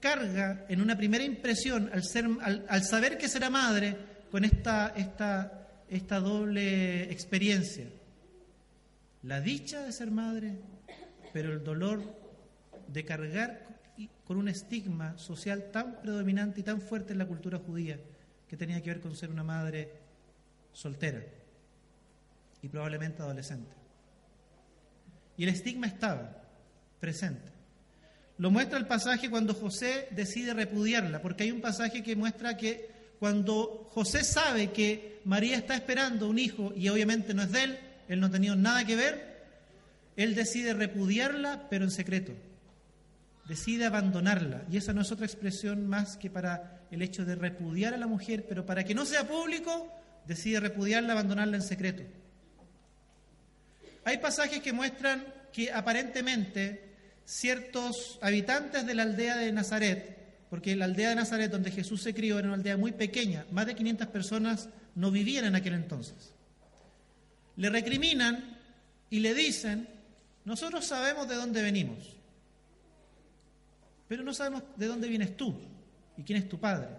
carga 0.02 0.66
en 0.68 0.82
una 0.82 0.98
primera 0.98 1.24
impresión, 1.24 1.90
al, 1.94 2.04
ser, 2.04 2.28
al, 2.42 2.84
saber 2.84 3.18
que 3.18 3.30
será 3.30 3.50
madre, 3.50 3.96
con 4.30 4.44
esta, 4.44 4.90
esta, 4.98 5.70
esta 5.88 6.20
doble 6.20 7.04
experiencia. 7.04 7.88
La 9.22 9.40
dicha 9.40 9.82
de 9.82 9.94
ser 9.94 10.12
madre, 10.12 10.58
pero 11.32 11.54
el 11.54 11.64
dolor 11.64 12.04
de 12.90 13.06
cargar 13.06 13.66
con 14.26 14.36
un 14.36 14.50
estigma 14.50 15.18
social 15.18 15.72
tan 15.72 16.02
predominante 16.02 16.60
y 16.60 16.64
tan 16.64 16.82
fuerte 16.82 17.14
en 17.14 17.20
la 17.20 17.28
cultura 17.28 17.60
judía, 17.60 17.98
que 18.50 18.58
tenía 18.58 18.82
que 18.82 18.90
ver 18.90 19.00
con 19.00 19.16
ser 19.16 19.30
una 19.30 19.46
madre 19.46 19.90
soltera 20.74 21.24
y 22.62 22.68
probablemente 22.68 23.22
adolescente. 23.22 23.83
Y 25.38 25.44
el 25.44 25.50
estigma 25.50 25.88
estaba 25.88 26.44
presente. 27.00 27.52
Lo 28.38 28.52
muestra 28.52 28.78
el 28.78 28.88
pasaje 28.88 29.30
cuando 29.30 29.54
José 29.54 30.08
decide 30.12 30.54
repudiarla, 30.54 31.22
porque 31.22 31.44
hay 31.44 31.52
un 31.52 31.62
pasaje 31.62 32.02
que 32.02 32.16
muestra 32.16 32.58
que 32.58 32.90
cuando 33.20 33.88
José 33.92 34.24
sabe 34.24 34.72
que 34.72 35.22
María 35.24 35.56
está 35.56 35.76
esperando 35.76 36.28
un 36.28 36.40
hijo 36.40 36.74
y 36.76 36.90
obviamente 36.90 37.34
no 37.34 37.44
es 37.44 37.52
de 37.52 37.64
él, 37.64 37.80
él 38.10 38.20
no 38.20 38.30
tenía 38.30 38.56
nada 38.56 38.86
que 38.86 38.96
ver, 38.96 39.46
él 40.18 40.36
decide 40.36 40.74
repudiarla, 40.74 41.68
pero 41.70 41.86
en 41.86 41.92
secreto. 41.92 42.34
Decide 43.48 43.86
abandonarla. 43.86 44.64
Y 44.72 44.78
esa 44.78 44.94
no 44.94 45.02
es 45.02 45.12
otra 45.12 45.26
expresión 45.26 45.88
más 45.88 46.18
que 46.18 46.30
para 46.30 46.82
el 46.92 47.02
hecho 47.02 47.26
de 47.26 47.36
repudiar 47.36 47.94
a 47.94 47.98
la 47.98 48.08
mujer, 48.08 48.46
pero 48.48 48.66
para 48.66 48.84
que 48.84 48.96
no 48.96 49.06
sea 49.06 49.28
público, 49.28 49.92
decide 50.28 50.60
repudiarla, 50.60 51.14
abandonarla 51.14 51.58
en 51.58 51.64
secreto. 51.64 52.04
Hay 54.06 54.18
pasajes 54.18 54.62
que 54.62 54.74
muestran 54.74 55.26
que 55.52 55.72
aparentemente 55.72 56.94
ciertos 57.26 58.20
habitantes 58.22 58.86
de 58.86 58.94
la 58.94 59.04
aldea 59.04 59.38
de 59.38 59.52
Nazaret, 59.52 60.18
porque 60.50 60.76
la 60.76 60.86
aldea 60.86 61.10
de 61.10 61.16
Nazaret 61.16 61.52
donde 61.52 61.72
Jesús 61.72 62.02
se 62.02 62.14
crió 62.14 62.38
era 62.40 62.48
una 62.48 62.58
aldea 62.58 62.78
muy 62.78 62.92
pequeña, 62.92 63.46
más 63.52 63.66
de 63.66 63.76
500 63.76 64.08
personas 64.08 64.70
no 64.96 65.12
vivían 65.12 65.46
en 65.46 65.56
aquel 65.56 65.74
entonces. 65.74 66.34
Le 67.56 67.70
recriminan 67.70 68.58
y 69.10 69.20
le 69.20 69.34
dicen, 69.34 69.88
nosotros 70.46 70.86
sabemos 70.86 71.28
de 71.28 71.36
dónde 71.36 71.62
venimos, 71.62 72.16
pero 74.08 74.24
no 74.24 74.34
sabemos 74.34 74.64
de 74.76 74.88
dónde 74.88 75.08
vienes 75.08 75.38
tú 75.38 75.56
y 76.18 76.24
quién 76.24 76.40
es 76.40 76.50
tu 76.50 76.60
padre. 76.60 76.90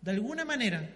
De 0.00 0.10
alguna 0.12 0.44
manera, 0.44 0.88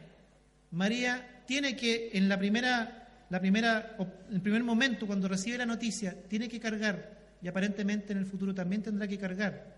María 0.71 1.43
tiene 1.47 1.77
que 1.77 2.11
en 2.14 2.29
la 2.29 2.38
primera, 2.38 3.04
la 3.31 3.41
primera, 3.41 3.97
el 4.31 4.41
primer 4.41 4.63
momento 4.63 5.07
cuando 5.07 5.29
recibe 5.29 5.59
la 5.59 5.67
noticia, 5.67 6.15
tiene 6.29 6.49
que 6.49 6.61
cargar 6.61 7.19
y 7.41 7.49
aparentemente 7.49 8.13
en 8.13 8.19
el 8.19 8.27
futuro 8.27 8.55
también 8.55 8.83
tendrá 8.83 9.07
que 9.07 9.19
cargar 9.19 9.75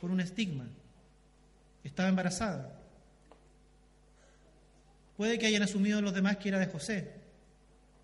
con 0.00 0.10
un 0.10 0.20
estigma. 0.20 0.66
Estaba 1.84 2.08
embarazada. 2.08 2.78
Puede 5.16 5.38
que 5.38 5.46
hayan 5.46 5.62
asumido 5.62 6.00
los 6.00 6.14
demás 6.14 6.36
que 6.36 6.48
era 6.48 6.58
de 6.58 6.66
José, 6.66 7.10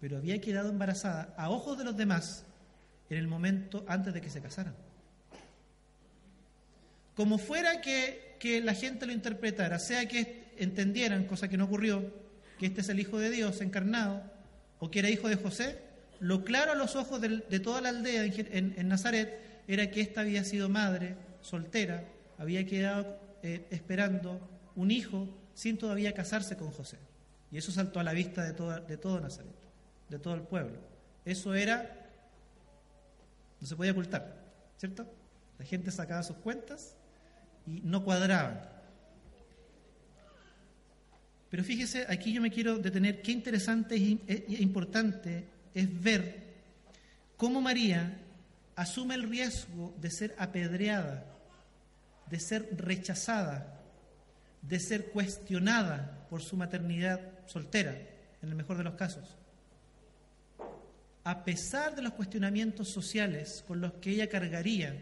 pero 0.01 0.17
había 0.17 0.41
quedado 0.41 0.71
embarazada 0.71 1.35
a 1.37 1.51
ojos 1.51 1.79
de 1.79 1.85
los 1.85 1.97
demás 1.97 2.45
en 3.09 3.19
el 3.19 3.29
momento 3.29 3.85
antes 3.89 4.13
de 4.13 4.21
que 4.21 4.31
se 4.31 4.41
casaran. 4.41 4.75
Como 7.15 7.39
fuera 7.39 7.81
que, 7.81 8.37
que 8.41 8.61
la 8.61 8.75
gente 8.75 9.07
lo 9.07 9.13
interpretara, 9.13 9.79
sea 9.79 10.09
que 10.09 10.53
entendieran, 10.57 11.27
cosa 11.27 11.49
que 11.49 11.57
no 11.57 11.67
ocurrió, 11.67 12.13
que 12.59 12.67
este 12.67 12.81
es 12.81 12.89
el 12.89 13.01
Hijo 13.01 13.19
de 13.19 13.31
Dios 13.31 13.61
encarnado, 13.61 14.34
o 14.85 14.91
que 14.91 14.99
era 14.99 15.09
hijo 15.09 15.29
de 15.31 15.37
José, 15.37 15.79
lo 16.21 16.45
claro 16.45 16.73
a 16.73 16.75
los 16.75 16.95
ojos 16.95 17.19
de, 17.19 17.61
toda 17.61 17.81
la 17.81 17.89
aldea 17.89 18.25
en, 18.27 18.87
Nazaret 18.87 19.63
era 19.67 19.91
que 19.91 20.03
ésta 20.03 20.21
había 20.21 20.45
sido 20.45 20.69
madre, 20.69 21.17
soltera, 21.41 22.05
había 22.37 22.67
quedado 22.67 23.19
eh, 23.43 23.67
esperando 23.71 24.39
un 24.77 24.91
hijo 24.91 25.27
sin 25.55 25.79
todavía 25.79 26.13
casarse 26.13 26.59
con 26.59 26.71
José. 26.71 26.99
Y 27.51 27.57
eso 27.57 27.73
saltó 27.73 27.99
a 27.99 28.05
la 28.05 28.13
vista 28.13 28.43
de, 28.43 28.53
de 28.53 28.99
todo 28.99 29.21
Nazaret, 29.21 29.55
de 30.11 30.19
todo 30.19 30.35
el 30.35 30.43
pueblo. 30.43 30.77
Eso 31.25 31.55
era, 31.55 32.11
no 33.63 33.67
se 33.67 33.77
podía 33.77 33.93
ocultar, 33.93 34.37
¿cierto? 34.77 35.07
La 35.59 35.65
gente 35.65 35.91
sacaba 35.91 36.23
sus 36.23 36.37
cuentas 36.37 36.95
y 37.67 37.81
no 37.85 38.05
cuadraban. 38.05 38.61
Pero 41.55 41.63
fíjese, 41.63 42.05
aquí 42.09 42.33
yo 42.33 42.43
me 42.43 42.51
quiero 42.51 42.79
detener, 42.79 43.23
qué 43.23 43.31
interesante 43.31 43.95
e 43.95 44.57
importante 44.59 45.45
es 45.73 46.03
ver 46.03 46.43
cómo 47.37 47.61
María 47.61 48.19
asume 48.75 49.15
el 49.15 49.23
riesgo 49.31 49.95
de 50.01 50.11
ser 50.11 50.35
apedreada, 50.37 51.25
de 52.29 52.41
ser 52.41 52.69
rechazada, 52.77 53.81
de 54.63 54.81
ser 54.81 55.13
cuestionada 55.13 56.27
por 56.29 56.43
su 56.43 56.57
maternidad 56.57 57.21
soltera, 57.47 57.93
en 58.43 58.49
el 58.49 58.57
mejor 58.57 58.77
de 58.77 58.83
los 58.83 58.95
casos. 58.95 59.37
A 61.23 61.45
pesar 61.45 61.95
de 61.95 62.03
los 62.03 62.15
cuestionamientos 62.15 62.89
sociales 62.89 63.63
con 63.65 63.81
los 63.81 63.93
que 63.93 64.11
ella 64.11 64.29
cargaría, 64.29 65.01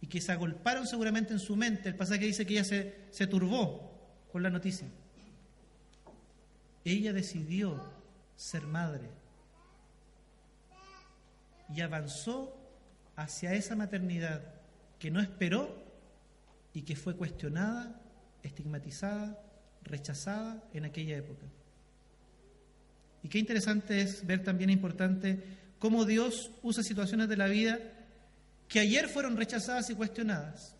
y 0.00 0.06
que 0.06 0.20
se 0.20 0.30
agolparon 0.30 0.86
seguramente 0.86 1.32
en 1.32 1.40
su 1.40 1.56
mente. 1.56 1.88
El 1.88 1.96
pasaje 1.96 2.26
dice 2.26 2.46
que 2.46 2.52
ella 2.52 2.64
se, 2.64 2.94
se 3.10 3.26
turbó 3.26 3.90
con 4.30 4.44
la 4.44 4.50
noticia. 4.50 4.86
Ella 6.84 7.12
decidió 7.12 7.80
ser 8.36 8.62
madre 8.66 9.08
y 11.74 11.80
avanzó 11.80 12.56
hacia 13.16 13.54
esa 13.54 13.76
maternidad 13.76 14.42
que 14.98 15.10
no 15.10 15.20
esperó 15.20 15.82
y 16.74 16.82
que 16.82 16.96
fue 16.96 17.16
cuestionada, 17.16 18.00
estigmatizada, 18.42 19.38
rechazada 19.82 20.62
en 20.72 20.84
aquella 20.84 21.16
época. 21.16 21.46
Y 23.22 23.28
qué 23.28 23.38
interesante 23.38 24.00
es 24.00 24.26
ver 24.26 24.42
también 24.42 24.70
importante 24.70 25.42
cómo 25.78 26.04
Dios 26.04 26.50
usa 26.62 26.82
situaciones 26.82 27.28
de 27.28 27.36
la 27.36 27.46
vida 27.46 27.78
que 28.68 28.80
ayer 28.80 29.08
fueron 29.08 29.36
rechazadas 29.36 29.90
y 29.90 29.94
cuestionadas, 29.94 30.74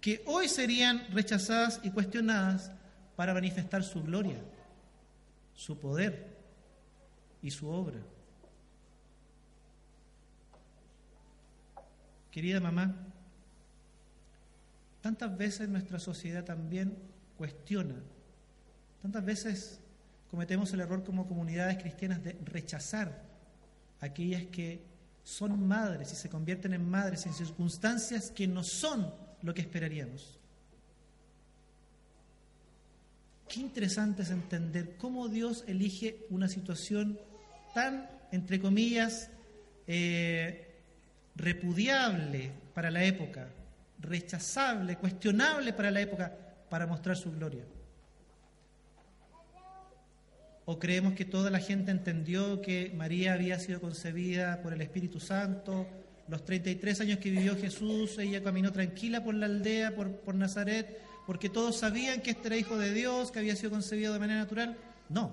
que 0.00 0.22
hoy 0.26 0.48
serían 0.48 1.06
rechazadas 1.12 1.80
y 1.82 1.90
cuestionadas 1.90 2.70
para 3.16 3.34
manifestar 3.34 3.84
su 3.84 4.02
gloria, 4.02 4.38
su 5.54 5.78
poder 5.78 6.36
y 7.42 7.50
su 7.50 7.68
obra. 7.68 8.00
Querida 12.30 12.58
mamá, 12.58 12.94
tantas 15.00 15.36
veces 15.36 15.68
nuestra 15.68 15.98
sociedad 15.98 16.44
también 16.44 16.96
cuestiona, 17.38 17.94
tantas 19.02 19.24
veces 19.24 19.80
cometemos 20.30 20.72
el 20.72 20.80
error 20.80 21.04
como 21.04 21.28
comunidades 21.28 21.78
cristianas 21.78 22.24
de 22.24 22.32
rechazar 22.44 23.22
a 24.00 24.06
aquellas 24.06 24.44
que 24.46 24.82
son 25.22 25.66
madres 25.66 26.12
y 26.12 26.16
se 26.16 26.28
convierten 26.28 26.74
en 26.74 26.88
madres 26.88 27.24
en 27.26 27.32
circunstancias 27.32 28.30
que 28.30 28.48
no 28.48 28.64
son 28.64 29.14
lo 29.42 29.54
que 29.54 29.60
esperaríamos. 29.60 30.40
Qué 33.54 33.60
interesante 33.60 34.22
es 34.22 34.30
entender 34.30 34.96
cómo 34.96 35.28
Dios 35.28 35.62
elige 35.68 36.26
una 36.28 36.48
situación 36.48 37.20
tan, 37.72 38.10
entre 38.32 38.58
comillas, 38.58 39.30
eh, 39.86 40.74
repudiable 41.36 42.50
para 42.74 42.90
la 42.90 43.04
época, 43.04 43.46
rechazable, 44.00 44.96
cuestionable 44.96 45.72
para 45.72 45.92
la 45.92 46.00
época, 46.00 46.36
para 46.68 46.88
mostrar 46.88 47.16
su 47.16 47.30
gloria. 47.30 47.62
¿O 50.64 50.80
creemos 50.80 51.14
que 51.14 51.24
toda 51.24 51.48
la 51.48 51.60
gente 51.60 51.92
entendió 51.92 52.60
que 52.60 52.92
María 52.96 53.34
había 53.34 53.60
sido 53.60 53.80
concebida 53.80 54.62
por 54.62 54.72
el 54.72 54.80
Espíritu 54.80 55.20
Santo? 55.20 55.86
Los 56.26 56.44
33 56.44 57.02
años 57.02 57.18
que 57.20 57.30
vivió 57.30 57.56
Jesús, 57.56 58.18
ella 58.18 58.42
caminó 58.42 58.72
tranquila 58.72 59.22
por 59.22 59.36
la 59.36 59.46
aldea, 59.46 59.94
por, 59.94 60.10
por 60.10 60.34
Nazaret, 60.34 61.13
porque 61.26 61.48
todos 61.48 61.78
sabían 61.78 62.20
que 62.20 62.32
este 62.32 62.48
era 62.48 62.56
hijo 62.56 62.76
de 62.76 62.92
Dios, 62.92 63.30
que 63.30 63.38
había 63.38 63.56
sido 63.56 63.70
concebido 63.70 64.12
de 64.12 64.18
manera 64.18 64.40
natural. 64.40 64.76
No. 65.08 65.32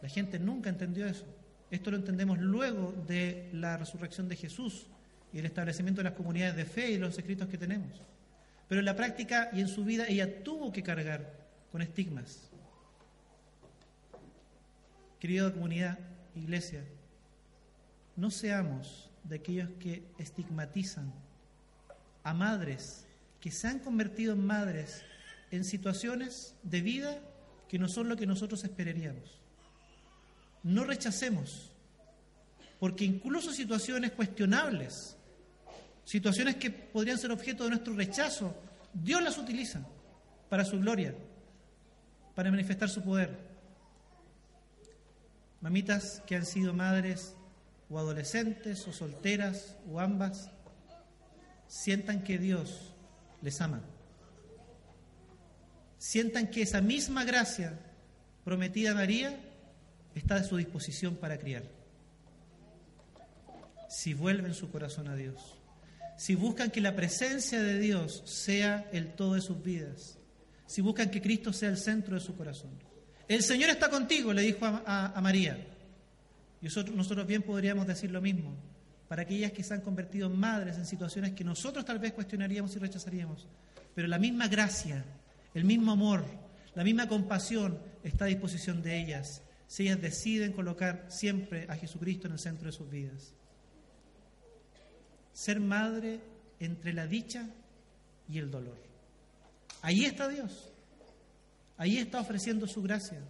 La 0.00 0.08
gente 0.08 0.38
nunca 0.38 0.70
entendió 0.70 1.06
eso. 1.06 1.24
Esto 1.70 1.90
lo 1.90 1.96
entendemos 1.96 2.38
luego 2.38 2.92
de 3.06 3.48
la 3.52 3.76
resurrección 3.76 4.28
de 4.28 4.36
Jesús 4.36 4.86
y 5.32 5.38
el 5.38 5.46
establecimiento 5.46 6.00
de 6.00 6.10
las 6.10 6.18
comunidades 6.18 6.56
de 6.56 6.64
fe 6.64 6.90
y 6.90 6.98
los 6.98 7.16
escritos 7.16 7.48
que 7.48 7.56
tenemos. 7.56 8.00
Pero 8.68 8.80
en 8.80 8.84
la 8.84 8.96
práctica 8.96 9.50
y 9.52 9.60
en 9.60 9.68
su 9.68 9.84
vida 9.84 10.06
ella 10.08 10.42
tuvo 10.42 10.72
que 10.72 10.82
cargar 10.82 11.32
con 11.70 11.80
estigmas. 11.80 12.50
Querida 15.20 15.52
comunidad, 15.52 15.98
iglesia, 16.34 16.82
no 18.16 18.30
seamos 18.30 19.10
de 19.22 19.36
aquellos 19.36 19.70
que 19.78 20.02
estigmatizan 20.18 21.12
a 22.24 22.34
madres 22.34 23.06
que 23.42 23.50
se 23.50 23.68
han 23.68 23.80
convertido 23.80 24.32
en 24.32 24.46
madres 24.46 25.02
en 25.50 25.64
situaciones 25.64 26.54
de 26.62 26.80
vida 26.80 27.20
que 27.68 27.78
no 27.78 27.88
son 27.88 28.08
lo 28.08 28.16
que 28.16 28.26
nosotros 28.26 28.64
esperaríamos 28.64 29.42
no 30.62 30.84
rechacemos, 30.84 31.70
porque 32.78 33.04
incluso 33.04 33.52
situaciones 33.52 34.12
cuestionables, 34.12 35.16
situaciones 36.04 36.56
que 36.56 36.70
podrían 36.70 37.18
ser 37.18 37.32
objeto 37.32 37.64
de 37.64 37.70
nuestro 37.70 37.94
rechazo, 37.94 38.54
Dios 38.92 39.22
las 39.22 39.38
utiliza 39.38 39.84
para 40.48 40.64
su 40.64 40.78
gloria, 40.78 41.14
para 42.34 42.50
manifestar 42.50 42.88
su 42.88 43.02
poder. 43.02 43.52
Mamitas 45.60 46.22
que 46.26 46.36
han 46.36 46.46
sido 46.46 46.74
madres 46.74 47.36
o 47.88 47.98
adolescentes 47.98 48.86
o 48.88 48.92
solteras 48.92 49.76
o 49.90 50.00
ambas, 50.00 50.50
sientan 51.68 52.22
que 52.22 52.38
Dios 52.38 52.91
les 53.42 53.60
ama. 53.60 53.82
Sientan 55.98 56.48
que 56.48 56.62
esa 56.62 56.80
misma 56.80 57.24
gracia 57.24 57.78
prometida 58.44 58.92
a 58.92 58.94
María 58.94 59.38
está 60.14 60.36
a 60.36 60.44
su 60.44 60.56
disposición 60.56 61.16
para 61.16 61.38
criar. 61.38 61.64
Si 63.88 64.14
vuelven 64.14 64.54
su 64.54 64.70
corazón 64.70 65.08
a 65.08 65.16
Dios, 65.16 65.58
si 66.16 66.34
buscan 66.34 66.70
que 66.70 66.80
la 66.80 66.96
presencia 66.96 67.60
de 67.60 67.78
Dios 67.78 68.22
sea 68.24 68.88
el 68.92 69.12
todo 69.12 69.34
de 69.34 69.40
sus 69.40 69.62
vidas, 69.62 70.18
si 70.66 70.80
buscan 70.80 71.10
que 71.10 71.20
Cristo 71.20 71.52
sea 71.52 71.68
el 71.68 71.76
centro 71.76 72.14
de 72.14 72.20
su 72.20 72.36
corazón. 72.36 72.70
El 73.28 73.42
Señor 73.42 73.70
está 73.70 73.90
contigo, 73.90 74.32
le 74.32 74.42
dijo 74.42 74.64
a, 74.64 75.20
María. 75.22 75.66
Y 76.60 76.66
nosotros 76.66 77.26
bien 77.26 77.42
podríamos 77.42 77.86
decir 77.86 78.10
lo 78.10 78.20
mismo 78.20 78.56
para 79.12 79.24
aquellas 79.24 79.52
que 79.52 79.62
se 79.62 79.74
han 79.74 79.82
convertido 79.82 80.26
en 80.26 80.40
madres 80.40 80.78
en 80.78 80.86
situaciones 80.86 81.34
que 81.34 81.44
nosotros 81.44 81.84
tal 81.84 81.98
vez 81.98 82.14
cuestionaríamos 82.14 82.74
y 82.74 82.78
rechazaríamos. 82.78 83.46
Pero 83.94 84.08
la 84.08 84.18
misma 84.18 84.48
gracia, 84.48 85.04
el 85.52 85.64
mismo 85.64 85.92
amor, 85.92 86.24
la 86.74 86.82
misma 86.82 87.06
compasión 87.06 87.78
está 88.02 88.24
a 88.24 88.28
disposición 88.28 88.82
de 88.82 88.98
ellas 88.98 89.42
si 89.66 89.82
ellas 89.82 90.00
deciden 90.00 90.54
colocar 90.54 91.04
siempre 91.10 91.66
a 91.68 91.76
Jesucristo 91.76 92.26
en 92.26 92.32
el 92.32 92.38
centro 92.38 92.68
de 92.68 92.72
sus 92.72 92.88
vidas. 92.88 93.34
Ser 95.34 95.60
madre 95.60 96.18
entre 96.58 96.94
la 96.94 97.06
dicha 97.06 97.46
y 98.30 98.38
el 98.38 98.50
dolor. 98.50 98.78
Ahí 99.82 100.06
está 100.06 100.26
Dios. 100.26 100.72
Ahí 101.76 101.98
está 101.98 102.18
ofreciendo 102.18 102.66
su 102.66 102.80
gracia. 102.80 103.20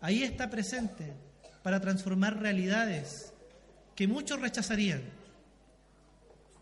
Ahí 0.00 0.22
está 0.22 0.48
presente 0.48 1.12
para 1.62 1.82
transformar 1.82 2.40
realidades 2.40 3.31
que 4.02 4.08
muchos 4.08 4.40
rechazarían, 4.40 5.00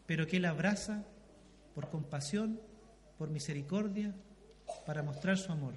pero 0.04 0.26
que 0.26 0.36
Él 0.36 0.44
abraza 0.44 1.06
por 1.74 1.88
compasión, 1.88 2.60
por 3.16 3.30
misericordia, 3.30 4.14
para 4.84 5.02
mostrar 5.02 5.38
su 5.38 5.50
amor 5.50 5.72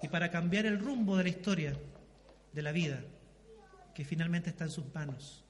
y 0.00 0.08
para 0.08 0.30
cambiar 0.30 0.64
el 0.64 0.78
rumbo 0.78 1.18
de 1.18 1.24
la 1.24 1.28
historia 1.28 1.76
de 2.54 2.62
la 2.62 2.72
vida, 2.72 3.04
que 3.94 4.06
finalmente 4.06 4.48
está 4.48 4.64
en 4.64 4.70
sus 4.70 4.86
manos, 4.94 5.44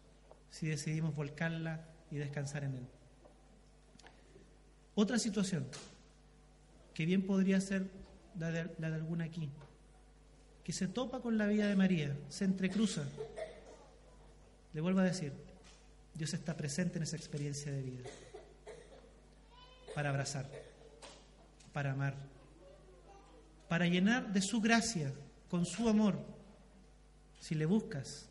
si 0.51 0.67
decidimos 0.67 1.15
volcarla 1.15 1.85
y 2.11 2.17
descansar 2.17 2.65
en 2.65 2.79
Él. 2.79 2.87
Otra 4.97 5.21
situación, 5.21 5.69
que 6.95 7.07
bien 7.07 7.23
podría 7.23 7.61
ser 7.61 7.87
la 8.37 8.51
de, 8.51 8.75
la 8.81 8.91
de 8.91 8.97
alguna 8.97 9.27
aquí, 9.27 9.49
que 10.65 10.73
se 10.73 10.89
topa 10.89 11.21
con 11.21 11.39
la 11.39 11.47
vida 11.47 11.69
de 11.69 11.77
María, 11.77 12.17
se 12.29 12.45
entrecruza. 12.45 13.05
Le 14.75 14.81
vuelvo 14.81 15.01
a 15.01 15.05
decir, 15.05 15.33
Dios 16.15 16.33
está 16.35 16.57
presente 16.57 16.99
en 16.99 17.03
esa 17.03 17.17
experiencia 17.17 17.71
de 17.71 17.83
vida, 17.83 18.05
para 19.95 20.11
abrazar, 20.11 20.51
para 21.73 21.93
amar, 21.93 22.15
para 23.69 23.87
llenar 23.87 24.33
de 24.33 24.41
su 24.41 24.61
gracia, 24.61 25.13
con 25.51 25.67
su 25.67 25.89
amor, 25.89 26.19
si 27.41 27.55
le 27.55 27.67
buscas, 27.67 28.29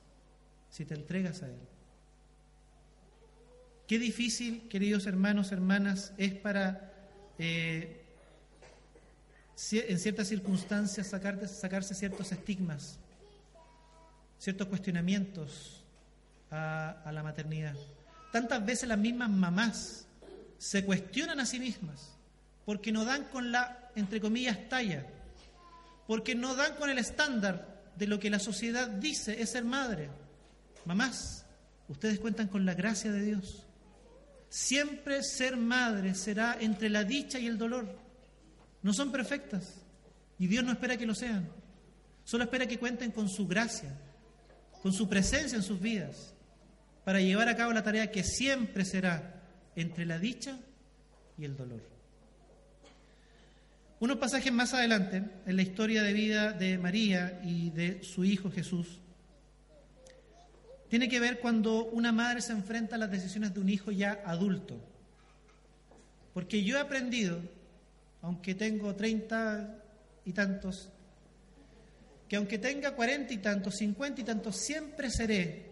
si 0.70 0.86
te 0.86 0.96
entregas 0.96 1.44
a 1.44 1.48
Él. 1.48 1.60
Qué 3.88 4.00
difícil, 4.00 4.68
queridos 4.70 5.06
hermanos, 5.06 5.52
hermanas, 5.52 6.14
es 6.18 6.34
para, 6.34 6.92
eh, 7.38 8.04
en 9.72 10.00
ciertas 10.00 10.28
circunstancias, 10.28 11.08
sacarse 11.08 11.94
ciertos 11.94 12.32
estigmas, 12.32 12.98
ciertos 14.40 14.68
cuestionamientos 14.68 15.81
a, 16.52 17.12
la 17.12 17.24
maternidad. 17.24 17.76
Tantas 18.32 18.66
veces 18.66 18.88
las 18.88 18.98
mismas 18.98 19.30
mamás 19.30 20.06
se 20.58 20.86
cuestionan 20.86 21.40
a 21.40 21.46
sí 21.46 21.60
mismas 21.60 22.16
porque 22.66 22.92
no 22.92 23.06
dan 23.06 23.26
con 23.26 23.52
la, 23.52 23.90
entre 23.96 24.22
comillas, 24.22 24.70
talla, 24.70 25.06
porque 26.08 26.36
no 26.36 26.56
dan 26.56 26.76
con 26.76 26.90
el 26.90 27.00
estándar 27.00 27.82
de 27.96 28.08
lo 28.08 28.20
que 28.20 28.30
la 28.30 28.40
sociedad 28.40 28.88
dice 28.88 29.42
es 29.42 29.52
ser 29.52 29.64
madre. 29.64 30.10
Mamás, 30.86 31.46
ustedes 31.88 32.20
cuentan 32.20 32.48
con 32.48 32.66
la 32.66 32.74
gracia 32.74 33.12
de 33.12 33.24
Dios. 33.24 33.66
Siempre 34.50 35.24
ser 35.24 35.58
madre 35.58 36.14
será 36.14 36.58
entre 36.60 36.90
la 36.90 37.04
dicha 37.04 37.40
y 37.40 37.48
el 37.48 37.58
dolor. 37.58 37.98
No 38.84 38.94
son 38.94 39.12
perfectas 39.12 39.76
y 40.38 40.48
Dios 40.48 40.64
no 40.64 40.72
espera 40.72 40.98
que 40.98 41.06
lo 41.06 41.16
sean. 41.16 41.50
Solo 42.24 42.44
espera 42.44 42.68
que 42.68 42.80
cuenten 42.80 43.12
con 43.12 43.30
su 43.30 43.48
gracia, 43.48 43.90
con 44.82 44.94
su 44.94 45.08
presencia 45.08 45.56
en 45.56 45.64
sus 45.64 45.80
vidas, 45.80 46.34
para 47.04 47.20
llevar 47.20 47.50
a 47.50 47.56
cabo 47.56 47.74
la 47.74 47.84
tarea 47.84 48.12
que 48.12 48.24
siempre 48.24 48.86
será 48.86 49.42
entre 49.76 50.06
la 50.06 50.20
dicha 50.20 50.60
y 51.38 51.46
el 51.46 51.58
dolor. 51.58 51.82
Unos 54.00 54.18
pasajes 54.18 54.52
más 54.52 54.74
adelante, 54.74 55.24
en 55.46 55.56
la 55.56 55.62
historia 55.62 56.02
de 56.02 56.14
vida 56.14 56.54
de 56.54 56.78
María 56.78 57.40
y 57.44 57.70
de 57.70 58.04
su 58.04 58.24
hijo 58.26 58.50
Jesús, 58.50 59.00
tiene 60.90 61.08
que 61.08 61.20
ver 61.20 61.40
cuando 61.40 61.86
una 61.86 62.12
madre 62.12 62.42
se 62.42 62.52
enfrenta 62.52 62.96
a 62.96 63.00
las 63.00 63.12
decisiones 63.12 63.54
de 63.54 63.60
un 63.60 63.70
hijo 63.70 63.92
ya 63.92 64.24
adulto. 64.26 64.80
Porque 66.34 66.64
yo 66.64 66.78
he 66.78 66.82
aprendido, 66.82 67.42
aunque 68.22 68.56
tengo 68.56 68.96
treinta 68.96 69.84
y 70.26 70.34
tantos, 70.34 70.90
que 72.28 72.36
aunque 72.38 72.58
tenga 72.58 72.96
cuarenta 72.96 73.34
y 73.34 73.38
tantos, 73.38 73.76
cincuenta 73.76 74.22
y 74.22 74.24
tantos, 74.24 74.58
siempre 74.58 75.10
seré 75.10 75.72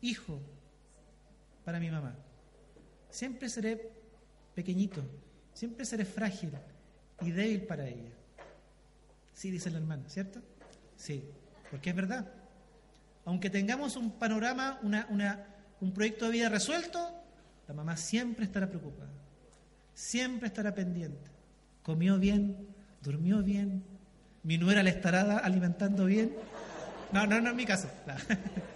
hijo 0.00 0.40
para 1.64 1.80
mi 1.80 1.90
mamá. 1.90 2.14
Siempre 3.10 3.48
seré 3.48 3.90
pequeñito, 4.54 5.02
siempre 5.52 5.84
seré 5.84 6.04
frágil 6.04 6.52
y 7.20 7.30
débil 7.30 7.62
para 7.62 7.86
ella. 7.86 8.10
Sí, 9.34 9.50
dice 9.50 9.70
la 9.70 9.78
hermana, 9.78 10.08
¿cierto? 10.08 10.40
Sí, 10.96 11.24
porque 11.70 11.90
es 11.90 11.96
verdad. 11.96 12.32
Aunque 13.24 13.50
tengamos 13.50 13.96
un 13.96 14.12
panorama, 14.12 14.78
una, 14.82 15.46
un 15.80 15.92
proyecto 15.92 16.26
de 16.26 16.32
vida 16.32 16.48
resuelto, 16.48 16.98
la 17.68 17.74
mamá 17.74 17.96
siempre 17.96 18.44
estará 18.44 18.68
preocupada, 18.68 19.10
siempre 19.94 20.48
estará 20.48 20.74
pendiente. 20.74 21.30
Comió 21.82 22.18
bien, 22.18 22.68
durmió 23.02 23.42
bien, 23.42 23.84
mi 24.42 24.58
nuera 24.58 24.82
le 24.82 24.90
estará 24.90 25.38
alimentando 25.38 26.06
bien. 26.06 26.34
No, 27.12 27.26
no, 27.26 27.40
no 27.40 27.50
en 27.50 27.56
mi 27.56 27.66
caso. 27.66 27.88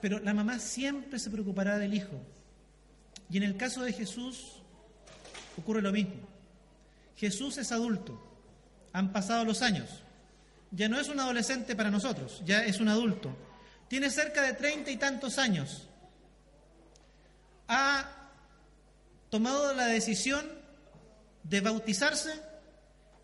Pero 0.00 0.18
la 0.20 0.34
mamá 0.34 0.58
siempre 0.58 1.18
se 1.18 1.30
preocupará 1.30 1.78
del 1.78 1.94
hijo. 1.94 2.20
Y 3.30 3.36
en 3.36 3.42
el 3.42 3.56
caso 3.56 3.82
de 3.82 3.92
Jesús 3.92 4.62
ocurre 5.56 5.82
lo 5.82 5.92
mismo. 5.92 6.28
Jesús 7.16 7.58
es 7.58 7.72
adulto, 7.72 8.22
han 8.92 9.12
pasado 9.12 9.44
los 9.44 9.60
años, 9.62 10.04
ya 10.70 10.88
no 10.88 11.00
es 11.00 11.08
un 11.08 11.18
adolescente 11.18 11.74
para 11.74 11.90
nosotros, 11.90 12.42
ya 12.44 12.64
es 12.64 12.80
un 12.80 12.88
adulto. 12.88 13.36
Tiene 13.88 14.10
cerca 14.10 14.42
de 14.42 14.52
treinta 14.52 14.90
y 14.90 14.96
tantos 14.96 15.38
años. 15.38 15.88
Ha 17.66 18.30
tomado 19.30 19.74
la 19.74 19.86
decisión 19.86 20.46
de 21.42 21.60
bautizarse 21.60 22.32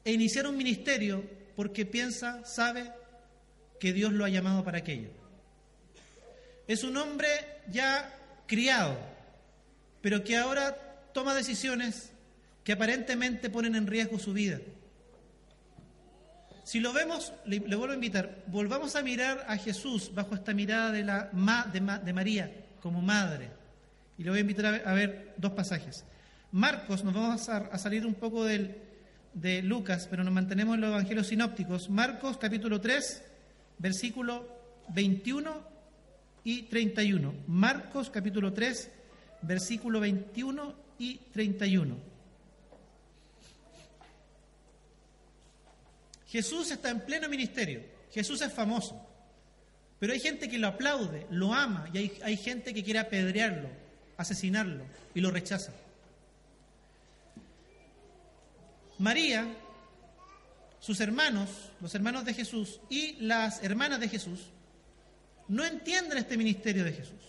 e 0.04 0.12
iniciar 0.12 0.46
un 0.46 0.56
ministerio 0.56 1.24
porque 1.54 1.87
piensa, 1.87 2.44
sabe 2.44 2.92
que 3.78 3.92
Dios 3.92 4.12
lo 4.12 4.24
ha 4.24 4.28
llamado 4.28 4.64
para 4.64 4.78
aquello. 4.78 5.10
Es 6.66 6.83
un 6.83 6.96
hombre 6.96 7.29
ya 7.70 8.11
criado, 8.46 8.98
pero 10.00 10.24
que 10.24 10.37
ahora 10.37 10.77
toma 11.12 11.35
decisiones 11.35 12.11
que 12.62 12.72
aparentemente 12.72 13.50
ponen 13.50 13.74
en 13.74 13.87
riesgo 13.87 14.18
su 14.18 14.33
vida. 14.33 14.59
Si 16.64 16.81
lo 16.81 16.94
vemos, 16.94 17.35
le, 17.44 17.59
vuelvo 17.59 17.90
a 17.90 17.94
invitar, 17.94 18.42
volvamos 18.46 18.96
a 18.96 19.03
mirar 19.03 19.44
a 19.46 19.59
Jesús 19.59 20.11
bajo 20.14 20.35
esta 20.35 20.55
mirada 20.55 20.90
de, 20.92 21.05
la, 21.05 21.31
de, 21.70 22.12
María 22.14 22.50
como 22.81 23.03
madre. 23.03 23.50
Y 24.16 24.24
le 24.24 24.31
voy 24.31 24.38
a 24.38 24.40
invitar 24.40 24.83
a 24.87 24.94
ver, 24.94 25.35
dos 25.37 25.53
pasajes. 25.53 26.05
Marcos, 26.53 27.05
nos 27.05 27.12
vamos 27.12 27.48
a, 27.50 27.77
salir 27.77 28.07
un 28.07 28.14
poco 28.14 28.44
del, 28.44 28.79
de 29.35 29.61
Lucas, 29.62 30.07
pero 30.09 30.24
nos 30.24 30.33
mantenemos 30.33 30.77
en 30.77 30.81
los 30.81 30.88
evangelios 30.88 31.27
sinópticos. 31.27 31.90
Marcos 31.90 32.38
capítulo 32.38 32.81
3, 32.81 33.22
versículo 33.79 34.48
21 34.88 35.73
y 36.44 36.62
31. 36.64 37.35
Marcos 37.46 38.11
capítulo 38.11 38.52
3, 38.52 38.90
versículo 39.42 40.00
21 40.00 40.74
y 40.98 41.16
31. 41.33 42.14
Jesús 46.28 46.70
está 46.70 46.90
en 46.90 47.00
pleno 47.00 47.28
ministerio, 47.28 47.83
Jesús 48.11 48.42
es 48.42 48.52
famoso, 48.52 49.00
pero 50.00 50.12
hay 50.12 50.20
gente 50.20 50.48
que 50.48 50.59
lo 50.59 50.66
aplaude, 50.66 51.26
lo 51.30 51.54
ama 51.54 51.88
y 51.92 52.11
hay, 52.22 52.37
gente 52.37 52.74
que 52.74 52.83
quiere 52.83 52.98
apedrearlo, 52.98 53.68
asesinarlo 54.16 54.85
y 55.14 55.20
lo 55.20 55.30
rechaza. 55.30 55.72
María, 58.98 59.46
sus 60.80 61.00
hermanos, 61.00 61.70
los 61.80 61.94
hermanos 61.94 62.24
de 62.24 62.35
Jesús 62.35 62.80
y 62.90 63.14
las 63.20 63.62
hermanas 63.62 64.00
de 64.00 64.09
Jesús, 64.09 64.50
no 65.48 65.64
entienden 65.64 66.18
este 66.18 66.37
ministerio 66.37 66.85
de 66.85 66.92
Jesús. 66.92 67.20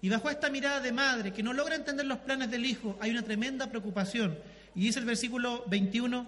Y 0.00 0.08
bajo 0.08 0.30
esta 0.30 0.50
mirada 0.50 0.80
de 0.80 0.92
madre 0.92 1.32
que 1.32 1.42
no 1.42 1.52
logra 1.52 1.74
entender 1.74 2.06
los 2.06 2.18
planes 2.18 2.50
del 2.50 2.64
Hijo, 2.64 2.96
hay 3.00 3.10
una 3.10 3.22
tremenda 3.22 3.68
preocupación. 3.68 4.38
Y 4.74 4.82
dice 4.82 5.00
el 5.00 5.04
versículo 5.04 5.64
21, 5.66 6.26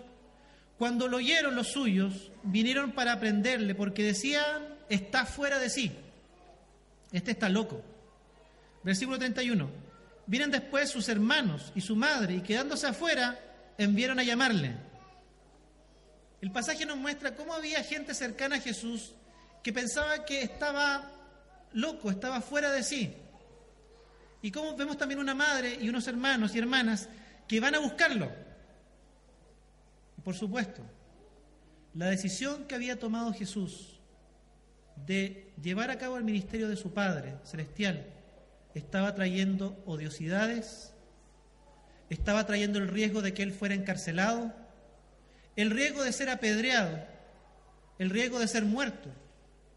cuando 0.79 1.07
lo 1.09 1.18
oyeron 1.18 1.55
los 1.55 1.68
suyos, 1.68 2.33
vinieron 2.42 2.92
para 2.92 3.12
aprenderle, 3.12 3.74
porque 3.74 4.03
decían, 4.03 4.66
está 4.88 5.24
fuera 5.24 5.59
de 5.59 5.70
sí. 5.70 5.92
Este 7.12 7.33
está 7.33 7.48
loco. 7.48 7.83
Versículo 8.83 9.18
31. 9.18 9.70
Vienen 10.26 10.50
después 10.50 10.90
sus 10.90 11.09
hermanos 11.09 11.72
y 11.74 11.81
su 11.81 11.96
madre, 11.96 12.37
y 12.37 12.40
quedándose 12.40 12.87
afuera, 12.87 13.38
enviaron 13.79 14.18
a 14.18 14.24
llamarle. 14.24 14.74
El 16.40 16.50
pasaje 16.50 16.87
nos 16.87 16.96
muestra 16.96 17.37
cómo 17.37 17.53
había 17.53 17.85
gente 17.85 18.14
cercana 18.14 18.57
a 18.57 18.61
Jesús 18.61 19.12
que 19.62 19.73
pensaba 19.73 20.25
que 20.25 20.42
estaba 20.42 21.11
loco, 21.73 22.11
estaba 22.11 22.40
fuera 22.40 22.70
de 22.70 22.83
sí. 22.83 23.14
Y 24.42 24.51
cómo 24.51 24.77
vemos 24.77 24.96
también 24.96 25.20
una 25.20 25.35
madre 25.35 25.79
y 25.81 25.88
unos 25.88 26.07
hermanos 26.09 26.55
y 26.55 26.59
hermanas 26.59 27.09
que 27.46 27.61
van 27.61 27.75
a 27.75 27.79
buscarlo 27.79 28.31
por 30.25 30.35
supuesto, 30.35 30.83
la 31.94 32.07
decisión 32.07 32.64
que 32.64 32.75
había 32.75 32.99
tomado 32.99 33.33
Jesús 33.33 33.99
de 35.07 35.51
llevar 35.62 35.90
a 35.90 35.99
cabo 35.99 36.18
el 36.18 36.25
ministerio 36.25 36.68
de 36.68 36.77
su 36.77 36.92
Padre 36.92 37.37
Celestial 37.44 38.07
estaba 38.75 39.14
trayendo 39.14 39.83
odiosidades, 39.87 40.92
estaba 42.11 42.46
trayendo 42.46 42.79
el 42.79 42.88
riesgo 42.88 43.23
de 43.23 43.33
que 43.33 43.42
él 43.42 43.53
fuera 43.53 43.75
encarcelado, 43.75 44.53
el 45.57 45.70
riesgo 45.70 46.05
de 46.05 46.12
ser 46.12 46.29
apedreado, 46.29 46.99
el 47.99 48.11
riesgo 48.11 48.38
de 48.38 48.49
ser 48.49 48.64
muerto. 48.64 49.09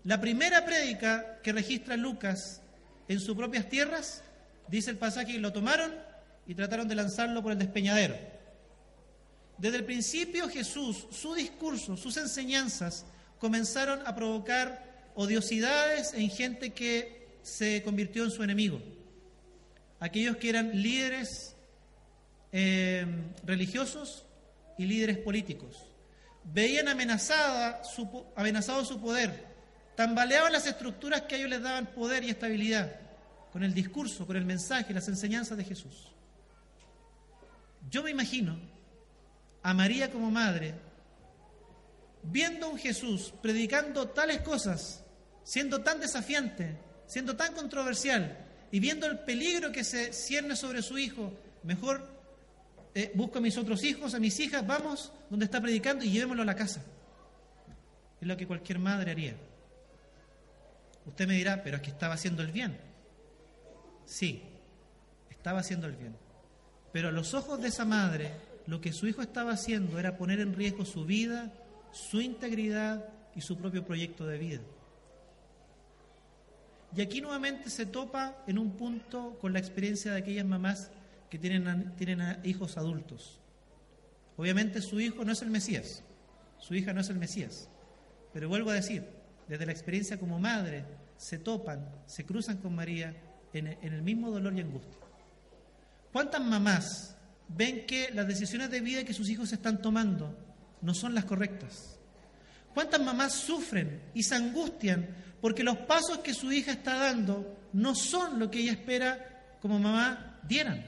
La 0.04 0.20
primera 0.20 0.66
prédica 0.66 1.40
que 1.42 1.54
registra 1.54 1.96
Lucas 1.96 2.62
en 3.08 3.20
sus 3.20 3.36
propias 3.36 3.70
tierras, 3.70 4.24
dice 4.68 4.92
el 4.92 4.98
pasaje, 4.98 5.38
lo 5.40 5.54
tomaron 5.54 5.94
y 6.46 6.56
trataron 6.56 6.88
de 6.88 6.96
lanzarlo 6.96 7.42
por 7.42 7.52
el 7.54 7.58
despeñadero. 7.58 8.16
Desde 9.58 9.78
el 9.78 9.86
principio 9.86 10.50
Jesús, 10.50 11.08
su 11.12 11.34
discurso, 11.36 11.96
sus 11.96 12.18
enseñanzas 12.18 13.06
comenzaron 13.40 14.02
a 14.06 14.16
provocar 14.16 15.12
odiosidades 15.16 16.14
en 16.14 16.30
gente 16.30 16.72
que 16.72 17.38
se 17.44 17.82
convirtió 17.84 18.24
en 18.24 18.32
su 18.32 18.44
enemigo. 18.44 18.82
Aquellos 20.00 20.38
que 20.38 20.50
eran 20.50 20.82
líderes 20.82 21.56
eh, 22.52 23.06
religiosos 23.46 24.26
y 24.78 24.86
líderes 24.86 25.18
políticos. 25.18 25.78
Veían 26.44 26.88
amenazada 26.88 27.82
amenazado 28.36 28.84
su 28.84 29.00
poder, 29.00 29.53
tambaleaban 29.96 30.52
las 30.52 30.66
estructuras 30.66 31.24
que 31.24 31.36
a 31.36 31.38
ellos 31.38 31.50
les 31.50 31.62
daban 31.62 31.88
poder 31.88 32.24
y 32.24 32.30
estabilidad 32.30 33.00
con 33.52 33.64
el 33.64 33.74
discurso, 33.74 34.26
con 34.26 34.36
el 34.36 34.46
mensaje, 34.46 34.94
las 34.94 35.08
enseñanzas 35.08 35.58
de 35.58 35.64
Jesús. 35.64 36.12
Yo 37.90 38.02
me 38.02 38.12
imagino 38.12 38.58
a 39.62 39.74
María 39.74 40.12
como 40.12 40.32
madre, 40.32 40.74
viendo 42.24 42.66
a 42.66 42.70
un 42.70 42.80
Jesús 42.80 43.34
predicando 43.42 44.10
tales 44.10 44.42
cosas, 44.42 45.04
siendo 45.44 45.82
tan 45.82 46.00
desafiante, 46.00 46.78
siendo 47.06 47.36
tan 47.36 47.54
controversial 47.54 48.38
y 48.72 48.80
viendo 48.80 49.06
el 49.06 49.20
peligro 49.20 49.72
que 49.72 49.84
se 49.84 50.14
cierne 50.14 50.56
sobre 50.56 50.82
su 50.82 50.98
hijo, 50.98 51.32
mejor 51.62 52.10
eh, 52.96 53.12
busco 53.14 53.38
a 53.38 53.42
mis 53.42 53.58
otros 53.58 53.84
hijos, 53.84 54.16
a 54.16 54.20
mis 54.20 54.40
hijas, 54.40 54.66
vamos 54.66 55.12
donde 55.30 55.46
está 55.46 55.62
predicando 55.62 56.04
y 56.04 56.10
llevémoslo 56.10 56.42
a 56.42 56.48
la 56.48 56.56
casa. 56.56 56.82
Es 58.20 58.28
lo 58.28 58.36
que 58.36 58.48
cualquier 58.48 58.80
madre 58.80 59.12
haría. 59.12 59.36
Usted 61.06 61.28
me 61.28 61.36
dirá, 61.36 61.64
pero 61.64 61.78
es 61.78 61.84
que 61.84 61.92
estaba 61.92 62.14
haciendo 62.14 62.42
el 62.42 62.52
bien. 62.52 62.78
Sí, 64.06 64.44
estaba 65.30 65.60
haciendo 65.60 65.88
el 65.88 65.96
bien. 65.96 66.16
Pero 66.92 67.10
a 67.10 67.12
los 67.12 67.34
ojos 67.34 67.62
de 67.62 67.70
esa 67.70 67.86
madre, 67.86 68.32
lo 68.68 68.80
que 68.80 68.94
su 68.94 69.08
hijo 69.08 69.22
estaba 69.22 69.52
haciendo 69.52 70.00
era 70.00 70.18
poner 70.18 70.40
en 70.40 70.54
riesgo 70.54 70.86
su 70.86 71.06
vida, 71.06 71.52
su 71.92 72.22
integridad 72.22 73.06
y 73.36 73.42
su 73.42 73.58
propio 73.58 73.86
proyecto 73.86 74.26
de 74.26 74.38
vida. 74.38 74.62
Y 76.96 77.02
aquí 77.02 77.22
nuevamente 77.22 77.70
se 77.70 77.86
topa 77.86 78.44
en 78.46 78.60
un 78.60 78.72
punto 78.72 79.38
con 79.42 79.52
la 79.54 79.60
experiencia 79.60 80.12
de 80.12 80.20
aquellas 80.20 80.46
mamás 80.46 80.92
que 81.30 81.40
tienen, 81.40 82.40
hijos 82.44 82.78
adultos. 82.78 83.40
Obviamente 84.38 84.82
su 84.82 85.00
hijo 85.00 85.26
no 85.26 85.32
es 85.32 85.42
el 85.42 85.50
Mesías, 85.50 86.04
su 86.60 86.76
hija 86.76 86.94
no 86.94 87.02
es 87.02 87.10
el 87.10 87.18
Mesías, 87.18 87.68
pero 88.32 88.50
vuelvo 88.50 88.70
a 88.70 88.76
decir, 88.76 89.08
desde 89.48 89.66
la 89.66 89.72
experiencia 89.72 90.18
como 90.18 90.40
madre, 90.40 90.86
se 91.18 91.38
topan, 91.38 91.88
se 92.06 92.26
cruzan 92.26 92.58
con 92.58 92.76
María 92.76 93.16
en 93.54 93.68
el 93.82 94.02
mismo 94.02 94.32
dolor 94.32 94.54
y 94.56 94.62
angustia. 94.62 95.04
¿Cuántas 96.14 96.42
mamás 96.42 97.16
ven 97.48 97.88
que 97.88 98.12
las 98.14 98.28
decisiones 98.28 98.70
de 98.70 98.82
vida 98.82 99.04
que 99.04 99.14
sus 99.14 99.30
hijos 99.30 99.52
están 99.52 99.82
tomando 99.82 100.38
no 100.82 100.94
son 100.94 101.16
las 101.16 101.26
correctas? 101.26 101.98
¿Cuántas 102.74 103.02
mamás 103.02 103.34
sufren 103.34 104.02
y 104.14 104.22
se 104.22 104.36
angustian 104.36 105.08
porque 105.42 105.64
los 105.64 105.78
pasos 105.80 106.20
que 106.20 106.36
su 106.36 106.52
hija 106.52 106.72
está 106.72 106.98
dando 106.98 107.58
no 107.74 107.96
son 107.96 108.40
lo 108.40 108.50
que 108.50 108.60
ella 108.60 108.74
espera 108.74 109.58
como 109.60 109.80
mamá 109.80 110.40
dieran? 110.44 110.86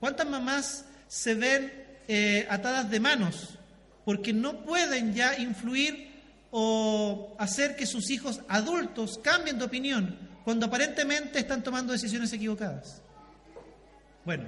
¿Cuántas 0.00 0.26
mamás 0.26 0.86
se 1.06 1.34
ven 1.34 1.72
eh, 2.08 2.46
atadas 2.48 2.90
de 2.90 2.98
manos 2.98 3.58
porque 4.06 4.32
no 4.32 4.64
pueden 4.64 5.12
ya 5.12 5.38
influir 5.38 6.09
o 6.50 7.34
hacer 7.38 7.76
que 7.76 7.86
sus 7.86 8.10
hijos 8.10 8.40
adultos 8.48 9.18
cambien 9.22 9.58
de 9.58 9.64
opinión 9.64 10.16
cuando 10.44 10.66
aparentemente 10.66 11.38
están 11.38 11.62
tomando 11.62 11.92
decisiones 11.92 12.32
equivocadas? 12.32 13.02
Bueno, 14.24 14.44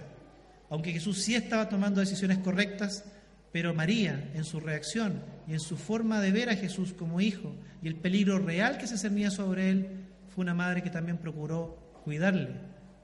aunque 0.70 0.92
Jesús 0.92 1.22
sí 1.22 1.34
estaba 1.34 1.68
tomando 1.68 2.00
decisiones 2.00 2.38
correctas, 2.38 3.04
pero 3.52 3.74
María, 3.74 4.30
en 4.34 4.44
su 4.44 4.60
reacción 4.60 5.22
y 5.46 5.52
en 5.52 5.60
su 5.60 5.76
forma 5.76 6.20
de 6.20 6.32
ver 6.32 6.48
a 6.48 6.56
Jesús 6.56 6.94
como 6.94 7.20
hijo 7.20 7.54
y 7.82 7.88
el 7.88 7.96
peligro 7.96 8.38
real 8.38 8.78
que 8.78 8.86
se 8.86 8.96
cernía 8.96 9.30
sobre 9.30 9.70
él, 9.70 10.06
fue 10.28 10.42
una 10.42 10.54
madre 10.54 10.82
que 10.82 10.90
también 10.90 11.18
procuró 11.18 12.00
cuidarle, 12.04 12.56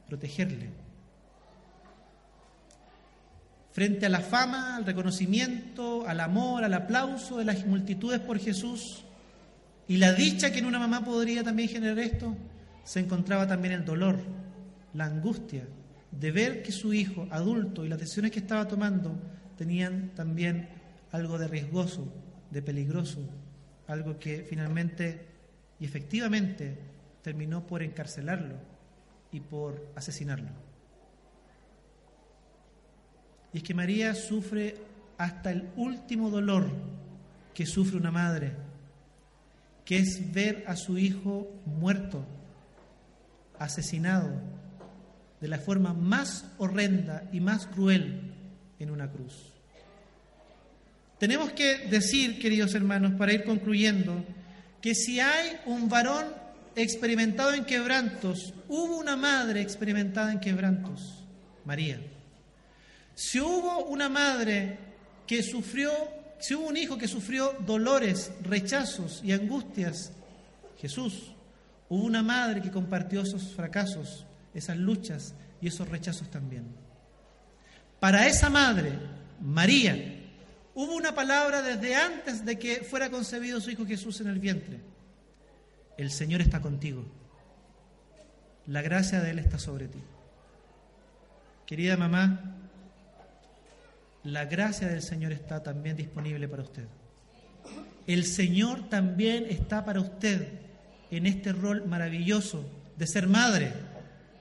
protegerle. 0.06 0.87
Frente 3.78 4.06
a 4.06 4.08
la 4.08 4.18
fama, 4.18 4.74
al 4.74 4.84
reconocimiento, 4.84 6.04
al 6.04 6.18
amor, 6.18 6.64
al 6.64 6.74
aplauso 6.74 7.38
de 7.38 7.44
las 7.44 7.64
multitudes 7.64 8.18
por 8.18 8.40
Jesús 8.40 9.04
y 9.86 9.98
la 9.98 10.12
dicha 10.12 10.50
que 10.50 10.58
en 10.58 10.66
una 10.66 10.80
mamá 10.80 11.04
podría 11.04 11.44
también 11.44 11.68
generar 11.68 12.00
esto, 12.00 12.36
se 12.82 12.98
encontraba 12.98 13.46
también 13.46 13.74
el 13.74 13.84
dolor, 13.84 14.18
la 14.94 15.04
angustia 15.04 15.62
de 16.10 16.32
ver 16.32 16.64
que 16.64 16.72
su 16.72 16.92
hijo 16.92 17.28
adulto 17.30 17.84
y 17.84 17.88
las 17.88 18.00
decisiones 18.00 18.32
que 18.32 18.40
estaba 18.40 18.66
tomando 18.66 19.16
tenían 19.56 20.10
también 20.16 20.68
algo 21.12 21.38
de 21.38 21.46
riesgoso, 21.46 22.12
de 22.50 22.62
peligroso, 22.62 23.20
algo 23.86 24.18
que 24.18 24.42
finalmente 24.42 25.24
y 25.78 25.84
efectivamente 25.84 26.76
terminó 27.22 27.64
por 27.64 27.84
encarcelarlo 27.84 28.56
y 29.30 29.38
por 29.38 29.92
asesinarlo. 29.94 30.67
Y 33.52 33.58
es 33.58 33.62
que 33.62 33.74
María 33.74 34.14
sufre 34.14 34.76
hasta 35.16 35.50
el 35.50 35.68
último 35.76 36.30
dolor 36.30 36.70
que 37.54 37.66
sufre 37.66 37.96
una 37.96 38.10
madre, 38.10 38.52
que 39.84 39.98
es 39.98 40.32
ver 40.32 40.64
a 40.66 40.76
su 40.76 40.96
hijo 40.98 41.50
muerto, 41.66 42.24
asesinado, 43.58 44.30
de 45.40 45.48
la 45.48 45.58
forma 45.58 45.92
más 45.92 46.44
horrenda 46.58 47.28
y 47.32 47.40
más 47.40 47.66
cruel 47.66 48.32
en 48.78 48.90
una 48.90 49.10
cruz. 49.10 49.52
Tenemos 51.18 51.50
que 51.52 51.88
decir, 51.88 52.38
queridos 52.38 52.74
hermanos, 52.74 53.14
para 53.14 53.32
ir 53.32 53.44
concluyendo, 53.44 54.24
que 54.80 54.94
si 54.94 55.18
hay 55.18 55.58
un 55.66 55.88
varón 55.88 56.26
experimentado 56.76 57.54
en 57.54 57.64
quebrantos, 57.64 58.54
hubo 58.68 58.98
una 58.98 59.16
madre 59.16 59.60
experimentada 59.60 60.30
en 60.30 60.38
quebrantos, 60.38 61.24
María. 61.64 61.98
Si 63.18 63.40
hubo 63.40 63.86
una 63.86 64.08
madre 64.08 64.78
que 65.26 65.42
sufrió, 65.42 65.90
si 66.38 66.54
hubo 66.54 66.68
un 66.68 66.76
hijo 66.76 66.96
que 66.96 67.08
sufrió 67.08 67.52
dolores, 67.66 68.30
rechazos 68.42 69.22
y 69.24 69.32
angustias, 69.32 70.12
Jesús. 70.78 71.32
Hubo 71.88 72.04
una 72.04 72.22
madre 72.22 72.62
que 72.62 72.70
compartió 72.70 73.22
esos 73.22 73.56
fracasos, 73.56 74.24
esas 74.54 74.76
luchas 74.76 75.34
y 75.60 75.66
esos 75.66 75.88
rechazos 75.88 76.30
también. 76.30 76.66
Para 77.98 78.28
esa 78.28 78.50
madre, 78.50 78.92
María, 79.40 79.96
hubo 80.76 80.94
una 80.94 81.12
palabra 81.12 81.60
desde 81.60 81.96
antes 81.96 82.44
de 82.44 82.56
que 82.56 82.84
fuera 82.84 83.10
concebido 83.10 83.60
su 83.60 83.72
Hijo 83.72 83.84
Jesús 83.84 84.20
en 84.20 84.28
el 84.28 84.38
vientre. 84.38 84.78
El 85.96 86.12
Señor 86.12 86.40
está 86.40 86.60
contigo. 86.60 87.04
La 88.68 88.80
gracia 88.80 89.20
de 89.20 89.30
Él 89.30 89.40
está 89.40 89.58
sobre 89.58 89.88
ti. 89.88 90.04
Querida 91.66 91.96
mamá, 91.96 92.57
la 94.24 94.44
gracia 94.44 94.88
del 94.88 95.02
Señor 95.02 95.32
está 95.32 95.62
también 95.62 95.96
disponible 95.96 96.48
para 96.48 96.62
usted. 96.62 96.84
El 98.06 98.24
Señor 98.24 98.88
también 98.88 99.46
está 99.48 99.84
para 99.84 100.00
usted 100.00 100.48
en 101.10 101.26
este 101.26 101.52
rol 101.52 101.86
maravilloso 101.86 102.64
de 102.96 103.06
ser 103.06 103.26
madre, 103.26 103.72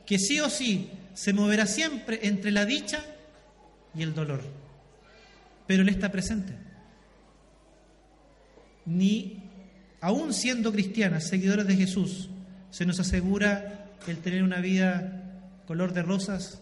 que 0.05 0.17
sí 0.17 0.39
o 0.39 0.49
sí 0.49 0.89
se 1.13 1.33
moverá 1.33 1.65
siempre 1.65 2.19
entre 2.23 2.51
la 2.51 2.65
dicha 2.65 3.03
y 3.93 4.03
el 4.03 4.13
dolor. 4.13 4.41
Pero 5.65 5.83
Él 5.83 5.89
está 5.89 6.11
presente. 6.11 6.53
Ni 8.85 9.43
aún 9.99 10.33
siendo 10.33 10.71
cristianas, 10.71 11.27
seguidores 11.27 11.67
de 11.67 11.75
Jesús, 11.75 12.29
se 12.71 12.85
nos 12.85 12.99
asegura 12.99 13.85
el 14.07 14.17
tener 14.19 14.43
una 14.43 14.61
vida 14.61 15.23
color 15.65 15.93
de 15.93 16.03
rosas, 16.03 16.61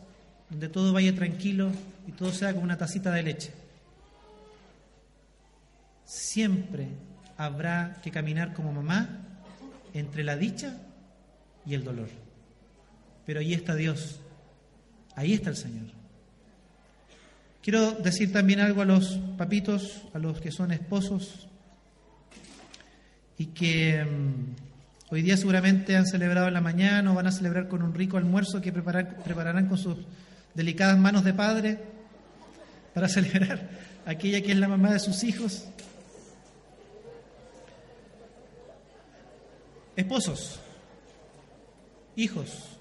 donde 0.50 0.70
todo 0.70 0.92
vaya 0.94 1.14
tranquilo 1.14 1.72
y 2.08 2.12
todo 2.12 2.32
sea 2.32 2.54
como 2.54 2.64
una 2.64 2.78
tacita 2.78 3.12
de 3.12 3.24
leche. 3.24 3.52
Siempre 6.06 6.90
habrá 7.38 7.98
que 8.04 8.12
caminar 8.12 8.54
como 8.54 8.72
mamá 8.72 9.10
entre 9.94 10.24
la 10.24 10.36
dicha 10.36 10.78
y 11.66 11.74
el 11.74 11.84
dolor. 11.84 12.10
Pero 13.26 13.40
ahí 13.40 13.54
está 13.54 13.76
Dios, 13.76 14.20
ahí 15.16 15.34
está 15.34 15.50
el 15.50 15.56
Señor. 15.56 15.88
Quiero 17.64 17.94
decir 17.94 18.32
también 18.32 18.60
algo 18.60 18.84
a 18.84 18.86
los 18.86 19.20
papitos, 19.38 20.04
a 20.14 20.20
los 20.20 20.40
que 20.40 20.52
son 20.52 20.72
esposos 20.72 21.48
y 23.38 23.48
que 23.48 24.06
mm, 24.06 25.14
hoy 25.14 25.24
día 25.24 25.36
seguramente 25.36 25.96
han 25.96 26.06
celebrado 26.06 26.48
en 26.48 26.54
la 26.54 26.62
mañana 26.62 27.12
o 27.12 27.16
van 27.16 27.26
a 27.26 27.32
celebrar 27.32 27.68
con 27.68 27.82
un 27.82 27.96
rico 27.96 28.18
almuerzo 28.18 28.62
que 28.62 28.72
prepararán 28.72 29.68
con 29.68 29.80
sus 29.80 29.98
delicadas 30.54 30.98
manos 31.00 31.24
de 31.24 31.34
padre 31.34 31.95
para 32.96 33.10
celebrar 33.10 33.70
aquella 34.06 34.42
que 34.42 34.54
es 34.54 34.58
la 34.58 34.70
mamá 34.70 34.94
de 34.94 35.00
sus 35.00 35.26
hijos. 35.26 35.68
Esposos, 39.98 40.62
hijos, 42.16 42.80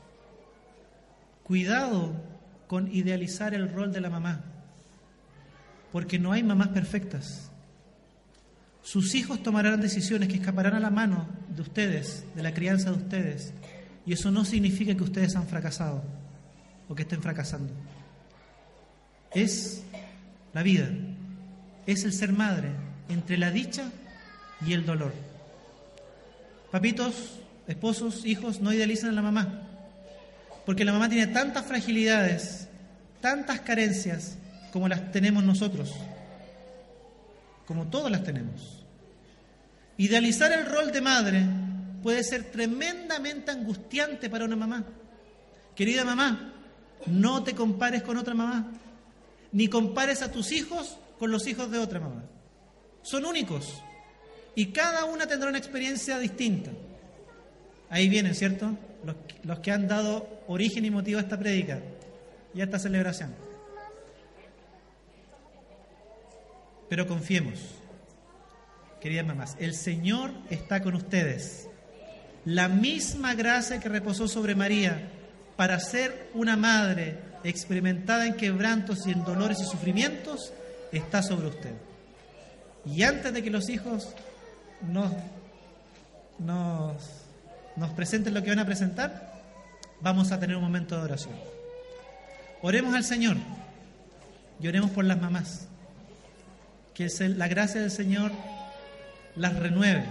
cuidado 1.42 2.12
con 2.68 2.94
idealizar 2.94 3.54
el 3.54 3.72
rol 3.72 3.92
de 3.92 4.00
la 4.00 4.08
mamá, 4.08 4.44
porque 5.90 6.20
no 6.20 6.30
hay 6.30 6.44
mamás 6.44 6.68
perfectas. 6.68 7.50
Sus 8.82 9.16
hijos 9.16 9.42
tomarán 9.42 9.80
decisiones 9.80 10.28
que 10.28 10.36
escaparán 10.36 10.74
a 10.74 10.80
la 10.80 10.90
mano 10.90 11.26
de 11.48 11.62
ustedes, 11.62 12.24
de 12.36 12.42
la 12.44 12.54
crianza 12.54 12.92
de 12.92 12.98
ustedes, 12.98 13.52
y 14.06 14.12
eso 14.12 14.30
no 14.30 14.44
significa 14.44 14.94
que 14.94 15.02
ustedes 15.02 15.34
han 15.34 15.48
fracasado 15.48 16.04
o 16.88 16.94
que 16.94 17.02
estén 17.02 17.20
fracasando. 17.20 17.72
Es 19.32 19.82
la 20.54 20.62
vida, 20.62 20.88
es 21.86 22.04
el 22.04 22.12
ser 22.12 22.32
madre 22.32 22.70
entre 23.08 23.36
la 23.36 23.50
dicha 23.50 23.90
y 24.66 24.72
el 24.72 24.86
dolor. 24.86 25.12
Papitos, 26.70 27.40
esposos, 27.66 28.24
hijos, 28.24 28.60
no 28.60 28.72
idealicen 28.72 29.10
a 29.10 29.12
la 29.12 29.22
mamá, 29.22 29.62
porque 30.64 30.84
la 30.84 30.92
mamá 30.92 31.08
tiene 31.08 31.26
tantas 31.26 31.66
fragilidades, 31.66 32.68
tantas 33.20 33.60
carencias 33.60 34.36
como 34.72 34.88
las 34.88 35.12
tenemos 35.12 35.44
nosotros, 35.44 35.92
como 37.66 37.86
todos 37.88 38.10
las 38.10 38.22
tenemos. 38.22 38.84
Idealizar 39.96 40.52
el 40.52 40.66
rol 40.66 40.90
de 40.90 41.00
madre 41.00 41.44
puede 42.02 42.24
ser 42.24 42.44
tremendamente 42.50 43.50
angustiante 43.50 44.28
para 44.28 44.44
una 44.44 44.56
mamá. 44.56 44.84
Querida 45.74 46.04
mamá, 46.04 46.52
no 47.06 47.42
te 47.42 47.54
compares 47.54 48.02
con 48.02 48.16
otra 48.16 48.34
mamá, 48.34 48.72
ni 49.54 49.68
compares 49.68 50.20
a 50.20 50.32
tus 50.32 50.50
hijos 50.52 50.98
con 51.18 51.30
los 51.30 51.46
hijos 51.46 51.70
de 51.70 51.78
otra 51.78 52.00
mamá. 52.00 52.24
Son 53.02 53.24
únicos 53.24 53.82
y 54.56 54.66
cada 54.66 55.04
una 55.04 55.26
tendrá 55.26 55.48
una 55.48 55.58
experiencia 55.58 56.18
distinta. 56.18 56.72
Ahí 57.88 58.08
vienen, 58.08 58.34
¿cierto? 58.34 58.76
Los, 59.44 59.60
que 59.60 59.70
han 59.70 59.86
dado 59.86 60.28
origen 60.48 60.84
y 60.84 60.90
motivo 60.90 61.18
a 61.20 61.22
esta 61.22 61.38
prédica 61.38 61.80
y 62.52 62.60
a 62.60 62.64
esta 62.64 62.80
celebración. 62.80 63.32
Pero 66.88 67.06
confiemos, 67.06 67.60
queridas 69.00 69.24
mamás, 69.24 69.56
el 69.60 69.74
Señor 69.74 70.32
está 70.50 70.82
con 70.82 70.96
ustedes. 70.96 71.68
La 72.44 72.68
misma 72.68 73.34
gracia 73.34 73.78
que 73.78 73.88
reposó 73.88 74.26
sobre 74.26 74.56
María 74.56 75.10
para 75.56 75.78
ser 75.78 76.30
una 76.34 76.56
madre 76.56 77.33
experimentada 77.44 78.26
en 78.26 78.34
quebrantos 78.34 79.06
y 79.06 79.12
en 79.12 79.24
dolores 79.24 79.60
y 79.60 79.64
sufrimientos, 79.64 80.52
está 80.92 81.22
sobre 81.22 81.48
usted. 81.48 81.72
Y 82.86 83.02
antes 83.02 83.32
de 83.32 83.42
que 83.42 83.50
los 83.50 83.68
hijos 83.68 84.08
nos, 84.90 85.12
nos, 86.38 86.96
nos 87.76 87.90
presenten 87.90 88.34
lo 88.34 88.42
que 88.42 88.50
van 88.50 88.58
a 88.58 88.66
presentar, 88.66 89.34
vamos 90.00 90.32
a 90.32 90.40
tener 90.40 90.56
un 90.56 90.62
momento 90.62 90.96
de 90.96 91.02
oración. 91.02 91.34
Oremos 92.62 92.94
al 92.94 93.04
Señor 93.04 93.36
y 94.60 94.68
oremos 94.68 94.90
por 94.90 95.04
las 95.04 95.20
mamás. 95.20 95.68
Que 96.94 97.08
la 97.36 97.48
gracia 97.48 97.80
del 97.80 97.90
Señor 97.90 98.30
las 99.36 99.56
renueve, 99.56 100.04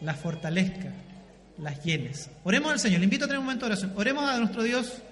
las 0.00 0.16
fortalezca, 0.18 0.92
las 1.58 1.82
llenes. 1.84 2.30
Oremos 2.44 2.72
al 2.72 2.78
Señor. 2.78 3.00
Le 3.00 3.04
invito 3.04 3.24
a 3.24 3.28
tener 3.28 3.40
un 3.40 3.46
momento 3.46 3.66
de 3.66 3.72
oración. 3.72 3.92
Oremos 3.96 4.28
a 4.28 4.38
nuestro 4.38 4.62
Dios. 4.62 5.02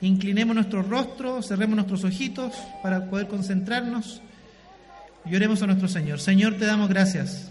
Inclinemos 0.00 0.54
nuestro 0.54 0.82
rostro, 0.82 1.42
cerremos 1.42 1.76
nuestros 1.76 2.04
ojitos 2.04 2.52
para 2.82 3.08
poder 3.08 3.28
concentrarnos 3.28 4.20
y 5.24 5.34
oremos 5.34 5.62
a 5.62 5.66
nuestro 5.66 5.88
Señor. 5.88 6.20
Señor, 6.20 6.56
te 6.56 6.66
damos 6.66 6.88
gracias. 6.88 7.50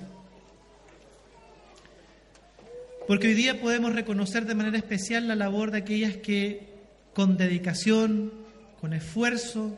Porque 3.08 3.28
hoy 3.28 3.34
día 3.34 3.62
podemos 3.62 3.93
reconocer 3.93 4.46
de 4.46 4.56
manera 4.56 4.78
especial 4.78 5.28
la 5.28 5.36
labor 5.36 5.72
de 5.72 5.80
aquellas 5.80 6.18
que 6.18 6.74
con 7.14 7.38
dedicación, 7.38 8.32
con 8.80 8.93
esfuerzo, 8.93 9.78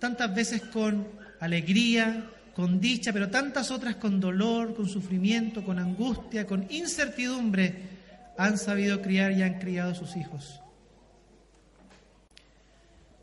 tantas 0.00 0.34
veces 0.34 0.62
con 0.62 1.06
alegría, 1.40 2.30
con 2.54 2.80
dicha, 2.80 3.12
pero 3.12 3.30
tantas 3.30 3.70
otras 3.70 3.96
con 3.96 4.20
dolor, 4.20 4.74
con 4.74 4.88
sufrimiento, 4.88 5.64
con 5.64 5.78
angustia, 5.78 6.46
con 6.46 6.66
incertidumbre, 6.70 7.74
han 8.38 8.58
sabido 8.58 9.02
criar 9.02 9.32
y 9.32 9.42
han 9.42 9.58
criado 9.58 9.92
a 9.92 9.94
sus 9.94 10.16
hijos. 10.16 10.60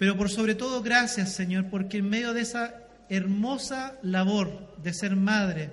Pero 0.03 0.17
por 0.17 0.29
sobre 0.29 0.53
todo, 0.53 0.83
gracias 0.83 1.31
Señor, 1.31 1.69
porque 1.69 1.99
en 1.99 2.09
medio 2.09 2.33
de 2.33 2.41
esa 2.41 2.75
hermosa 3.07 3.97
labor 4.01 4.75
de 4.83 4.93
ser 4.93 5.15
madre, 5.15 5.69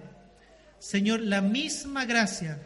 Señor, 0.79 1.19
la 1.19 1.41
misma 1.41 2.05
gracia, 2.05 2.63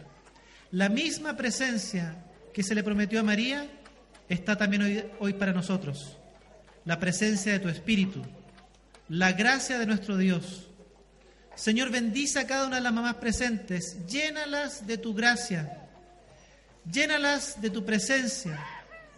la 0.70 0.90
misma 0.90 1.38
presencia 1.38 2.22
que 2.52 2.62
se 2.62 2.74
le 2.74 2.84
prometió 2.84 3.18
a 3.18 3.22
María, 3.22 3.66
está 4.28 4.56
también 4.56 4.82
hoy, 4.82 5.04
hoy 5.20 5.32
para 5.32 5.54
nosotros. 5.54 6.18
La 6.84 7.00
presencia 7.00 7.52
de 7.52 7.60
tu 7.60 7.70
Espíritu, 7.70 8.20
la 9.08 9.32
gracia 9.32 9.78
de 9.78 9.86
nuestro 9.86 10.18
Dios. 10.18 10.68
Señor, 11.54 11.88
bendice 11.88 12.40
a 12.40 12.46
cada 12.46 12.66
una 12.66 12.76
de 12.76 12.82
las 12.82 12.92
mamás 12.92 13.14
presentes, 13.14 14.06
llénalas 14.06 14.86
de 14.86 14.98
tu 14.98 15.14
gracia, 15.14 15.78
llénalas 16.92 17.62
de 17.62 17.70
tu 17.70 17.86
presencia, 17.86 18.62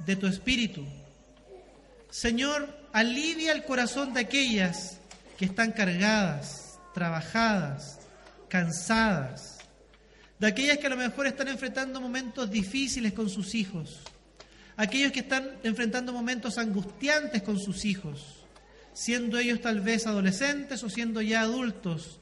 de 0.07 0.14
tu 0.14 0.28
Espíritu. 0.28 0.86
Señor, 2.17 2.75
alivia 2.95 3.53
el 3.53 3.64
corazón 3.64 4.14
de 4.14 4.21
aquellas 4.21 4.99
que 5.37 5.45
están 5.45 5.73
cargadas, 5.73 6.79
trabajadas, 6.95 7.99
cansadas, 8.49 9.59
de 10.39 10.47
aquellas 10.47 10.79
que 10.79 10.87
a 10.87 10.89
lo 10.89 10.97
mejor 10.97 11.27
están 11.27 11.49
enfrentando 11.49 12.01
momentos 12.01 12.51
difíciles 12.51 13.12
con 13.12 13.29
sus 13.29 13.55
hijos, 13.55 14.01
aquellos 14.79 15.12
que 15.12 15.21
están 15.21 15.59
enfrentando 15.62 16.11
momentos 16.14 16.57
angustiantes 16.57 17.43
con 17.43 17.61
sus 17.61 17.85
hijos, 17.85 18.47
siendo 18.95 19.37
ellos 19.37 19.61
tal 19.61 19.83
vez 19.83 20.07
adolescentes 20.07 20.83
o 20.85 20.89
siendo 20.89 21.21
ya 21.21 21.43
adultos, 21.43 22.19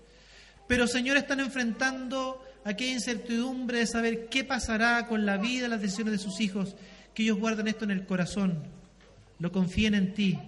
pero 0.66 0.88
Señor 0.88 1.18
están 1.18 1.38
enfrentando 1.38 2.44
aquella 2.64 2.94
incertidumbre 2.94 3.78
de 3.78 3.86
saber 3.86 4.26
qué 4.26 4.42
pasará 4.42 5.06
con 5.06 5.24
la 5.24 5.36
vida, 5.36 5.68
las 5.68 5.82
decisiones 5.82 6.14
de 6.14 6.18
sus 6.18 6.40
hijos, 6.40 6.74
que 7.14 7.22
ellos 7.22 7.38
guarden 7.38 7.68
esto 7.68 7.84
en 7.84 7.92
el 7.92 8.06
corazón, 8.06 8.74
lo 9.38 9.52
confíen 9.52 9.94
en 9.94 10.14
ti 10.14 10.38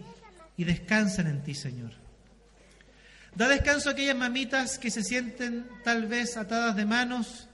y 0.57 0.65
descansen 0.65 1.27
en 1.27 1.43
ti, 1.43 1.55
Señor. 1.55 1.93
Da 3.35 3.49
descanso 3.49 3.91
a 3.91 3.93
aquellas 3.93 4.17
mamitas 4.17 4.79
que 4.79 4.91
se 4.91 5.03
sienten 5.03 5.67
tal 5.85 6.07
vez 6.07 6.37
atadas 6.37 6.75
de 6.75 6.87
manos, 6.87 7.49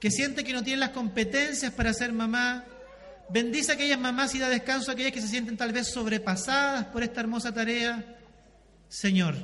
que 0.00 0.10
sienten 0.10 0.44
que 0.44 0.52
no 0.52 0.64
tienen 0.64 0.80
las 0.80 0.90
competencias 0.90 1.72
para 1.72 1.94
ser 1.94 2.12
mamá. 2.12 2.64
Bendice 3.30 3.72
a 3.72 3.74
aquellas 3.74 3.98
mamás 3.98 4.34
y 4.34 4.38
da 4.38 4.48
descanso 4.48 4.90
a 4.90 4.94
aquellas 4.94 5.12
que 5.12 5.20
se 5.20 5.28
sienten 5.28 5.56
tal 5.56 5.72
vez 5.72 5.88
sobrepasadas 5.88 6.86
por 6.86 7.02
esta 7.02 7.20
hermosa 7.20 7.52
tarea. 7.52 8.16
Señor, 8.88 9.36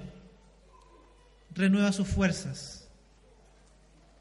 renueva 1.54 1.92
sus 1.92 2.08
fuerzas. 2.08 2.88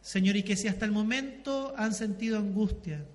Señor, 0.02 0.36
y 0.36 0.44
que 0.44 0.58
si 0.58 0.68
hasta 0.68 0.86
el 0.86 0.92
momento 0.92 1.74
han 1.78 1.94
sentido 1.94 2.38
angustia, 2.38 3.06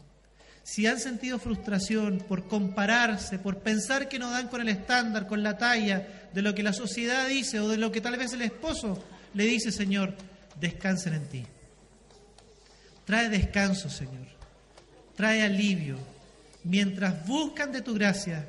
si 0.68 0.86
han 0.86 1.00
sentido 1.00 1.38
frustración 1.38 2.18
por 2.28 2.46
compararse, 2.46 3.38
por 3.38 3.60
pensar 3.60 4.06
que 4.06 4.18
no 4.18 4.30
dan 4.30 4.48
con 4.48 4.60
el 4.60 4.68
estándar, 4.68 5.26
con 5.26 5.42
la 5.42 5.56
talla 5.56 6.28
de 6.34 6.42
lo 6.42 6.54
que 6.54 6.62
la 6.62 6.74
sociedad 6.74 7.26
dice 7.26 7.58
o 7.58 7.68
de 7.70 7.78
lo 7.78 7.90
que 7.90 8.02
tal 8.02 8.18
vez 8.18 8.34
el 8.34 8.42
esposo 8.42 9.02
le 9.32 9.44
dice, 9.44 9.72
Señor, 9.72 10.14
descansen 10.60 11.14
en 11.14 11.28
ti. 11.30 11.46
Trae 13.06 13.30
descanso, 13.30 13.88
Señor. 13.88 14.26
Trae 15.16 15.42
alivio. 15.42 15.96
Mientras 16.64 17.26
buscan 17.26 17.72
de 17.72 17.80
tu 17.80 17.94
gracia, 17.94 18.46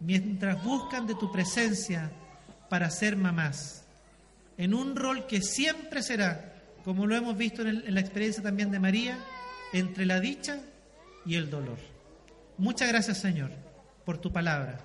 mientras 0.00 0.64
buscan 0.64 1.06
de 1.06 1.14
tu 1.14 1.30
presencia 1.30 2.10
para 2.68 2.90
ser 2.90 3.14
mamás, 3.14 3.84
en 4.58 4.74
un 4.74 4.96
rol 4.96 5.28
que 5.28 5.40
siempre 5.40 6.02
será, 6.02 6.52
como 6.82 7.06
lo 7.06 7.14
hemos 7.14 7.36
visto 7.36 7.62
en, 7.62 7.68
en 7.86 7.94
la 7.94 8.00
experiencia 8.00 8.42
también 8.42 8.72
de 8.72 8.80
María, 8.80 9.16
entre 9.72 10.04
la 10.04 10.18
dicha 10.18 10.60
y 11.24 11.36
el 11.36 11.50
dolor. 11.50 11.78
Muchas 12.58 12.88
gracias 12.88 13.18
Señor 13.18 13.50
por 14.04 14.18
tu 14.18 14.32
palabra, 14.32 14.80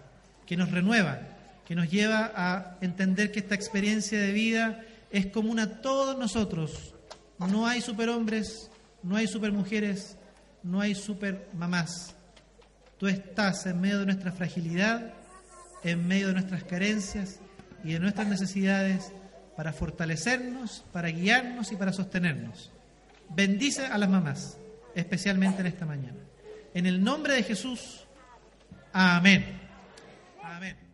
que 0.46 0.58
nos 0.58 0.72
renueva, 0.72 1.20
que 1.66 1.76
nos 1.76 1.90
lleva 1.90 2.32
a 2.36 2.78
entender 2.82 3.32
que 3.32 3.40
esta 3.40 3.56
experiencia 3.56 4.20
de 4.20 4.32
vida 4.32 4.84
es 5.12 5.28
común 5.28 5.60
a 5.60 5.82
todos 5.82 6.18
nosotros. 6.18 6.94
No 7.40 7.66
hay 7.66 7.82
superhombres, 7.82 8.70
no 9.02 9.16
hay 9.16 9.28
supermujeres, 9.28 10.18
no 10.64 10.82
hay 10.82 10.96
supermamás. 10.96 12.14
Tú 12.98 13.08
estás 13.08 13.66
en 13.66 13.82
medio 13.82 14.00
de 14.00 14.06
nuestra 14.06 14.32
fragilidad, 14.32 15.14
en 15.84 16.08
medio 16.08 16.28
de 16.28 16.34
nuestras 16.34 16.64
carencias 16.64 17.40
y 17.84 17.94
de 17.94 18.00
nuestras 18.00 18.28
necesidades 18.28 19.12
para 19.56 19.74
fortalecernos, 19.74 20.84
para 20.92 21.10
guiarnos 21.10 21.72
y 21.72 21.76
para 21.76 21.94
sostenernos. 21.94 22.72
Bendice 23.30 23.86
a 23.86 23.98
las 23.98 24.10
mamás, 24.10 24.58
especialmente 24.96 25.62
en 25.62 25.68
esta 25.68 25.86
mañana. 25.86 26.18
En 26.74 26.86
el 26.86 27.04
nombre 27.04 27.34
de 27.36 27.43
Jesús. 27.43 28.06
Amén. 28.93 29.60
Amén. 30.41 30.85